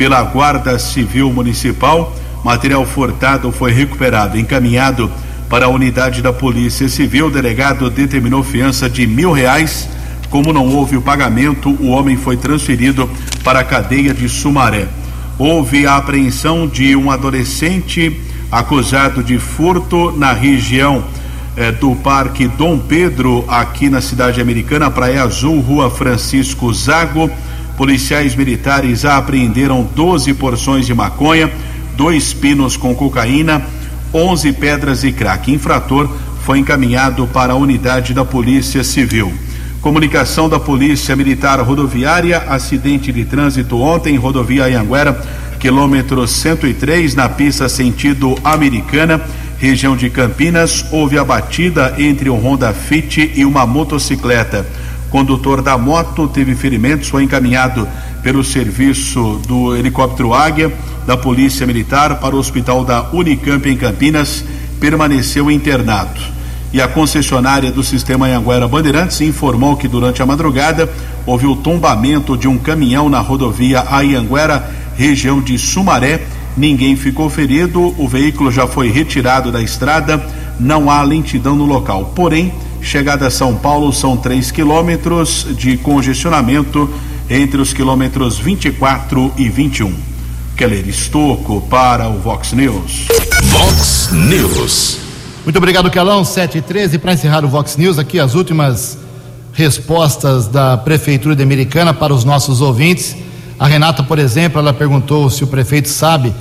pela 0.00 0.22
Guarda 0.22 0.78
Civil 0.78 1.30
Municipal. 1.30 2.16
Material 2.42 2.86
furtado 2.86 3.52
foi 3.52 3.70
recuperado, 3.70 4.38
encaminhado 4.38 5.12
para 5.46 5.66
a 5.66 5.68
unidade 5.68 6.22
da 6.22 6.32
Polícia 6.32 6.88
Civil. 6.88 7.26
O 7.26 7.30
delegado 7.30 7.90
determinou 7.90 8.42
fiança 8.42 8.88
de 8.88 9.06
mil 9.06 9.30
reais. 9.30 9.86
Como 10.30 10.54
não 10.54 10.66
houve 10.68 10.96
o 10.96 11.02
pagamento, 11.02 11.76
o 11.78 11.88
homem 11.88 12.16
foi 12.16 12.38
transferido 12.38 13.10
para 13.44 13.60
a 13.60 13.64
cadeia 13.64 14.14
de 14.14 14.26
Sumaré. 14.26 14.88
Houve 15.38 15.86
a 15.86 15.96
apreensão 15.96 16.66
de 16.66 16.96
um 16.96 17.10
adolescente 17.10 18.18
acusado 18.50 19.22
de 19.22 19.38
furto 19.38 20.12
na 20.12 20.32
região 20.32 21.04
eh, 21.58 21.72
do 21.72 21.94
Parque 21.94 22.48
Dom 22.48 22.78
Pedro, 22.78 23.44
aqui 23.46 23.90
na 23.90 24.00
cidade 24.00 24.40
americana, 24.40 24.90
Praia 24.90 25.24
Azul, 25.24 25.60
Rua 25.60 25.90
Francisco 25.90 26.72
Zago. 26.72 27.30
Policiais 27.80 28.36
militares 28.36 29.06
apreenderam 29.06 29.88
12 29.96 30.34
porções 30.34 30.84
de 30.84 30.92
maconha, 30.92 31.50
dois 31.96 32.30
pinos 32.34 32.76
com 32.76 32.94
cocaína, 32.94 33.62
11 34.12 34.52
pedras 34.52 35.02
e 35.02 35.10
crack. 35.10 35.50
Infrator 35.50 36.06
foi 36.44 36.58
encaminhado 36.58 37.26
para 37.28 37.54
a 37.54 37.56
unidade 37.56 38.12
da 38.12 38.22
Polícia 38.22 38.84
Civil. 38.84 39.32
Comunicação 39.80 40.46
da 40.46 40.60
Polícia 40.60 41.16
Militar 41.16 41.58
Rodoviária, 41.60 42.44
acidente 42.50 43.10
de 43.10 43.24
trânsito 43.24 43.80
ontem, 43.80 44.14
rodovia 44.14 44.66
Anhanguera, 44.66 45.18
quilômetro 45.58 46.28
103, 46.28 47.14
na 47.14 47.30
pista 47.30 47.66
sentido 47.66 48.36
americana 48.44 49.22
região 49.60 49.94
de 49.94 50.08
Campinas, 50.08 50.86
houve 50.90 51.18
a 51.18 51.24
batida 51.24 51.94
entre 51.98 52.30
um 52.30 52.36
Honda 52.36 52.72
Fit 52.72 53.30
e 53.36 53.44
uma 53.44 53.66
motocicleta. 53.66 54.66
Condutor 55.10 55.60
da 55.60 55.76
moto 55.76 56.28
teve 56.28 56.54
ferimentos, 56.54 57.08
foi 57.08 57.24
encaminhado 57.24 57.86
pelo 58.22 58.44
serviço 58.44 59.40
do 59.46 59.76
helicóptero 59.76 60.32
Águia 60.32 60.72
da 61.06 61.16
Polícia 61.16 61.66
Militar 61.66 62.20
para 62.20 62.36
o 62.36 62.38
hospital 62.38 62.84
da 62.84 63.10
Unicamp 63.12 63.68
em 63.68 63.76
Campinas, 63.76 64.44
permaneceu 64.78 65.50
internado. 65.50 66.20
E 66.72 66.80
a 66.80 66.86
concessionária 66.86 67.72
do 67.72 67.82
sistema 67.82 68.26
Anhanguera 68.26 68.68
Bandeirantes 68.68 69.20
informou 69.20 69.76
que 69.76 69.88
durante 69.88 70.22
a 70.22 70.26
madrugada 70.26 70.88
houve 71.26 71.46
o 71.46 71.56
tombamento 71.56 72.36
de 72.36 72.46
um 72.46 72.56
caminhão 72.56 73.08
na 73.08 73.18
rodovia 73.18 73.80
Anhanguera, 73.90 74.70
região 74.96 75.40
de 75.40 75.58
Sumaré, 75.58 76.22
ninguém 76.56 76.94
ficou 76.94 77.28
ferido, 77.28 77.94
o 77.98 78.06
veículo 78.06 78.52
já 78.52 78.68
foi 78.68 78.88
retirado 78.88 79.50
da 79.50 79.60
estrada, 79.60 80.24
não 80.60 80.88
há 80.88 81.02
lentidão 81.02 81.56
no 81.56 81.64
local. 81.64 82.12
Porém, 82.14 82.52
chegada 82.82 83.26
a 83.26 83.30
São 83.30 83.54
Paulo 83.56 83.92
são 83.92 84.16
3 84.16 84.50
quilômetros 84.50 85.46
de 85.56 85.76
congestionamento 85.76 86.88
entre 87.28 87.60
os 87.60 87.72
quilômetros 87.72 88.38
24 88.38 89.32
e 89.36 89.48
21. 89.48 89.94
Keller 90.56 90.88
Estocco 90.88 91.60
para 91.70 92.08
o 92.08 92.18
Vox 92.18 92.52
News. 92.52 93.08
Vox 93.44 94.10
News. 94.12 94.98
Muito 95.44 95.56
obrigado, 95.56 95.90
Calão. 95.90 96.24
7 96.24 96.58
e 96.58 96.62
13 96.62 96.98
para 96.98 97.14
encerrar 97.14 97.44
o 97.44 97.48
Vox 97.48 97.76
News. 97.76 97.98
Aqui 97.98 98.20
as 98.20 98.34
últimas 98.34 98.98
respostas 99.52 100.46
da 100.46 100.76
Prefeitura 100.76 101.34
de 101.34 101.42
Americana 101.42 101.94
para 101.94 102.12
os 102.12 102.24
nossos 102.24 102.60
ouvintes. 102.60 103.16
A 103.58 103.66
Renata, 103.66 104.02
por 104.02 104.18
exemplo, 104.18 104.58
ela 104.58 104.72
perguntou 104.72 105.28
se 105.30 105.44
o 105.44 105.46
prefeito 105.46 105.88
sabe 105.88 106.34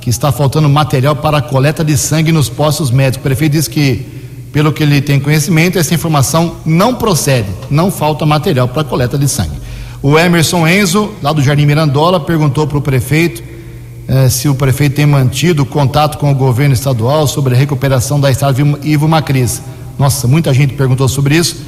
que 0.00 0.10
está 0.10 0.30
faltando 0.30 0.68
material 0.68 1.16
para 1.16 1.38
a 1.38 1.42
coleta 1.42 1.84
de 1.84 1.96
sangue 1.98 2.30
nos 2.30 2.48
postos 2.48 2.90
médicos. 2.90 3.18
O 3.18 3.22
prefeito 3.22 3.52
disse 3.52 3.68
que, 3.68 4.06
pelo 4.56 4.72
que 4.72 4.82
ele 4.82 5.02
tem 5.02 5.20
conhecimento, 5.20 5.78
essa 5.78 5.94
informação 5.94 6.56
não 6.64 6.94
procede, 6.94 7.50
não 7.68 7.90
falta 7.90 8.24
material 8.24 8.66
para 8.66 8.82
coleta 8.82 9.18
de 9.18 9.28
sangue. 9.28 9.52
O 10.02 10.18
Emerson 10.18 10.66
Enzo, 10.66 11.12
lá 11.22 11.30
do 11.30 11.42
Jardim 11.42 11.66
Mirandola, 11.66 12.18
perguntou 12.18 12.66
para 12.66 12.78
o 12.78 12.80
prefeito 12.80 13.42
eh, 14.08 14.30
se 14.30 14.48
o 14.48 14.54
prefeito 14.54 14.96
tem 14.96 15.04
mantido 15.04 15.66
contato 15.66 16.16
com 16.16 16.32
o 16.32 16.34
governo 16.34 16.72
estadual 16.72 17.26
sobre 17.26 17.54
a 17.54 17.58
recuperação 17.58 18.18
da 18.18 18.30
estrada 18.30 18.58
Ivo 18.82 19.06
Macris. 19.06 19.60
Nossa, 19.98 20.26
muita 20.26 20.54
gente 20.54 20.72
perguntou 20.72 21.06
sobre 21.06 21.36
isso. 21.36 21.58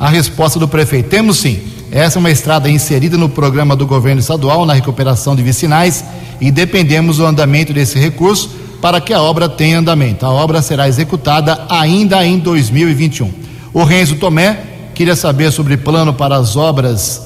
A 0.00 0.08
resposta 0.08 0.58
do 0.58 0.66
prefeito: 0.66 1.10
temos 1.10 1.36
sim. 1.36 1.60
Essa 1.90 2.18
é 2.18 2.20
uma 2.20 2.30
estrada 2.30 2.70
inserida 2.70 3.18
no 3.18 3.28
programa 3.28 3.76
do 3.76 3.86
governo 3.86 4.22
estadual 4.22 4.64
na 4.64 4.72
recuperação 4.72 5.36
de 5.36 5.42
vicinais 5.42 6.02
e 6.40 6.50
dependemos 6.50 7.18
do 7.18 7.26
andamento 7.26 7.74
desse 7.74 7.98
recurso 7.98 8.48
para 8.80 9.00
que 9.00 9.12
a 9.12 9.20
obra 9.20 9.48
tenha 9.48 9.78
andamento. 9.78 10.24
A 10.24 10.30
obra 10.30 10.62
será 10.62 10.88
executada 10.88 11.66
ainda 11.68 12.24
em 12.24 12.38
2021. 12.38 13.32
O 13.72 13.84
Renzo 13.84 14.16
Tomé 14.16 14.58
queria 14.94 15.16
saber 15.16 15.50
sobre 15.52 15.76
plano 15.76 16.12
para 16.12 16.36
as 16.36 16.56
obras 16.56 17.22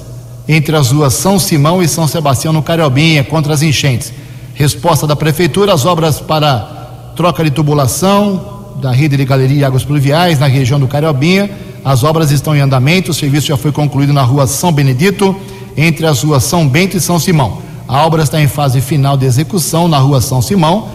entre 0.49 0.77
as 0.77 0.91
ruas 0.91 1.15
São 1.15 1.39
Simão 1.39 1.83
e 1.83 1.89
São 1.89 2.07
Sebastião 2.07 2.53
no 2.53 2.63
Cariobinha 2.63 3.25
contra 3.25 3.55
as 3.55 3.63
enchentes. 3.63 4.13
Resposta 4.55 5.07
da 5.07 5.17
prefeitura: 5.17 5.73
as 5.73 5.85
obras 5.85 6.21
para 6.21 7.13
troca 7.17 7.45
de 7.45 7.51
tubulação 7.51 8.75
da 8.81 8.91
rede 8.91 9.17
de 9.17 9.25
galeria 9.25 9.61
e 9.61 9.65
águas 9.65 9.85
pluviais 9.85 10.39
na 10.39 10.47
região 10.47 10.81
do 10.81 10.89
Cariobinha 10.89 11.51
as 11.85 12.05
obras 12.05 12.31
estão 12.31 12.55
em 12.55 12.61
andamento, 12.61 13.11
o 13.11 13.15
serviço 13.15 13.49
já 13.49 13.57
foi 13.57 13.73
concluído 13.73 14.13
na 14.13 14.23
rua 14.23 14.47
São 14.47 14.71
Benedito, 14.71 15.35
entre 15.77 16.07
as 16.07 16.23
ruas 16.23 16.45
São 16.45 16.69
Bento 16.69 16.97
e 16.97 17.01
São 17.01 17.19
Simão. 17.19 17.59
A 17.89 18.07
obra 18.07 18.23
está 18.23 18.41
em 18.41 18.47
fase 18.47 18.81
final 18.81 19.17
de 19.17 19.27
execução 19.27 19.89
na 19.89 19.99
rua 19.99 20.21
São 20.21 20.41
Simão 20.41 20.89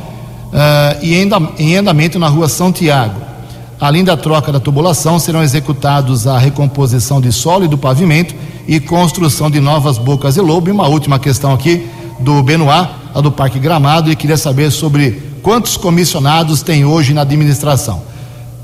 uh, 0.47 0.97
e 1.01 1.15
em 1.59 1.75
andamento 1.75 2.17
na 2.19 2.27
rua 2.27 2.47
São 2.47 2.71
Tiago. 2.71 3.21
Além 3.79 4.03
da 4.03 4.17
troca 4.17 4.51
da 4.51 4.59
tubulação, 4.59 5.19
serão 5.19 5.43
executados 5.43 6.25
a 6.25 6.37
recomposição 6.37 7.21
de 7.21 7.31
solo 7.31 7.65
e 7.65 7.67
do 7.67 7.77
pavimento 7.77 8.33
e 8.67 8.79
construção 8.79 9.51
de 9.51 9.59
novas 9.59 9.99
bocas 9.99 10.33
de 10.33 10.41
lobo. 10.41 10.69
E 10.69 10.71
uma 10.71 10.87
última 10.87 11.19
questão 11.19 11.53
aqui 11.53 11.87
do 12.19 12.41
Benoit, 12.41 12.89
a 13.13 13.21
do 13.21 13.31
Parque 13.31 13.59
Gramado, 13.59 14.11
e 14.11 14.15
queria 14.15 14.37
saber 14.37 14.71
sobre 14.71 15.21
quantos 15.43 15.77
comissionados 15.77 16.63
tem 16.63 16.85
hoje 16.85 17.13
na 17.13 17.21
administração. 17.21 18.01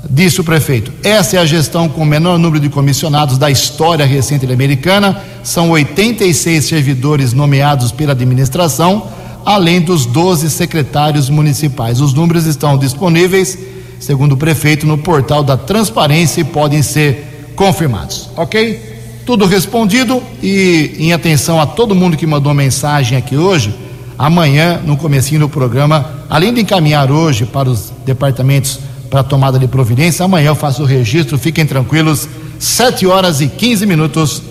Disse 0.08 0.40
o 0.40 0.44
prefeito: 0.44 0.92
essa 1.02 1.36
é 1.36 1.38
a 1.38 1.46
gestão 1.46 1.88
com 1.88 2.02
o 2.02 2.06
menor 2.06 2.38
número 2.38 2.60
de 2.60 2.68
comissionados 2.68 3.38
da 3.38 3.50
história 3.50 4.04
recente 4.04 4.44
americana. 4.50 5.22
São 5.42 5.70
86 5.70 6.64
servidores 6.64 7.32
nomeados 7.32 7.90
pela 7.92 8.12
administração, 8.12 9.06
além 9.44 9.80
dos 9.80 10.06
12 10.06 10.50
secretários 10.50 11.28
municipais. 11.28 12.00
Os 12.00 12.12
números 12.12 12.46
estão 12.46 12.78
disponíveis, 12.78 13.58
segundo 14.00 14.32
o 14.32 14.36
prefeito, 14.36 14.86
no 14.86 14.98
portal 14.98 15.42
da 15.42 15.56
transparência 15.56 16.40
e 16.40 16.44
podem 16.44 16.82
ser 16.82 17.52
confirmados. 17.54 18.30
Ok? 18.36 18.80
Tudo 19.26 19.46
respondido 19.46 20.22
e 20.42 20.96
em 20.98 21.12
atenção 21.12 21.60
a 21.60 21.66
todo 21.66 21.94
mundo 21.94 22.16
que 22.16 22.26
mandou 22.26 22.52
mensagem 22.52 23.16
aqui 23.16 23.36
hoje, 23.36 23.74
amanhã, 24.18 24.80
no 24.84 24.96
comecinho 24.96 25.40
do 25.40 25.48
programa, 25.48 26.24
além 26.28 26.52
de 26.52 26.60
encaminhar 26.60 27.10
hoje 27.10 27.46
para 27.46 27.68
os 27.68 27.92
departamentos 28.04 28.78
para 29.10 29.22
tomada 29.22 29.58
de 29.58 29.68
providência. 29.68 30.24
Amanhã 30.24 30.48
eu 30.48 30.54
faço 30.54 30.82
o 30.82 30.86
registro, 30.86 31.38
fiquem 31.38 31.64
tranquilos. 31.64 32.28
7 32.58 33.06
horas 33.06 33.40
e 33.40 33.48
15 33.48 33.86
minutos. 33.86 34.42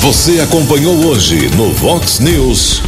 Você 0.00 0.40
acompanhou 0.40 0.94
hoje 1.06 1.50
no 1.56 1.72
Vox 1.72 2.20
News. 2.20 2.80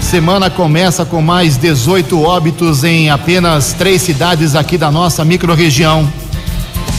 Semana 0.00 0.48
começa 0.48 1.04
com 1.04 1.20
mais 1.20 1.58
18 1.58 2.22
óbitos 2.22 2.82
em 2.82 3.10
apenas 3.10 3.74
três 3.74 4.00
cidades 4.00 4.54
aqui 4.54 4.78
da 4.78 4.90
nossa 4.90 5.22
microrregião. 5.26 6.10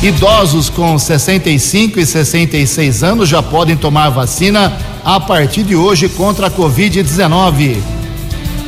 Idosos 0.04 0.70
com 0.70 1.00
65 1.00 2.00
e 2.00 2.06
66 2.06 3.04
anos 3.04 3.28
já 3.28 3.42
podem 3.42 3.76
tomar 3.76 4.10
vacina 4.10 4.72
a 5.04 5.20
partir 5.20 5.64
de 5.64 5.76
hoje 5.76 6.10
contra 6.10 6.46
a 6.46 6.52
Covid-19. 6.52 7.78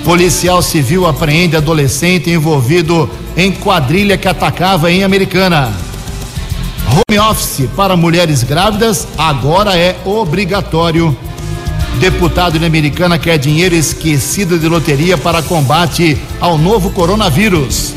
Policial 0.04 0.64
civil 0.64 1.06
apreende 1.06 1.56
adolescente 1.56 2.32
envolvido 2.32 3.08
em 3.36 3.52
quadrilha 3.52 4.18
que 4.18 4.28
atacava 4.28 4.92
em 4.92 5.04
Americana. 5.04 5.87
Home 6.92 7.20
office 7.20 7.68
para 7.76 7.96
mulheres 7.96 8.44
grávidas 8.44 9.08
agora 9.18 9.78
é 9.78 9.96
obrigatório. 10.06 11.16
Deputado 12.00 12.58
em 12.58 12.66
Americana 12.66 13.18
quer 13.18 13.38
dinheiro 13.38 13.76
esquecido 13.76 14.60
de 14.60 14.68
loteria 14.68 15.18
para 15.18 15.42
combate 15.42 16.18
ao 16.40 16.58
novo 16.58 16.92
coronavírus. 16.92 17.94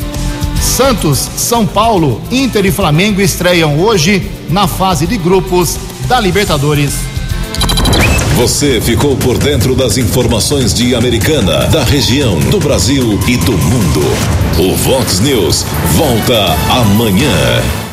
Santos, 0.60 1.18
São 1.36 1.66
Paulo, 1.66 2.20
Inter 2.30 2.64
e 2.66 2.72
Flamengo 2.72 3.20
estreiam 3.20 3.78
hoje 3.78 4.30
na 4.48 4.66
fase 4.66 5.06
de 5.06 5.16
grupos 5.16 5.76
da 6.06 6.18
Libertadores. 6.18 6.92
Você 8.36 8.80
ficou 8.80 9.16
por 9.16 9.36
dentro 9.36 9.74
das 9.74 9.98
informações 9.98 10.72
de 10.72 10.94
Americana, 10.94 11.66
da 11.66 11.84
região, 11.84 12.38
do 12.38 12.58
Brasil 12.58 13.18
e 13.28 13.36
do 13.36 13.52
mundo. 13.52 14.00
O 14.58 14.74
Vox 14.76 15.20
News 15.20 15.66
volta 15.94 16.56
amanhã. 16.70 17.89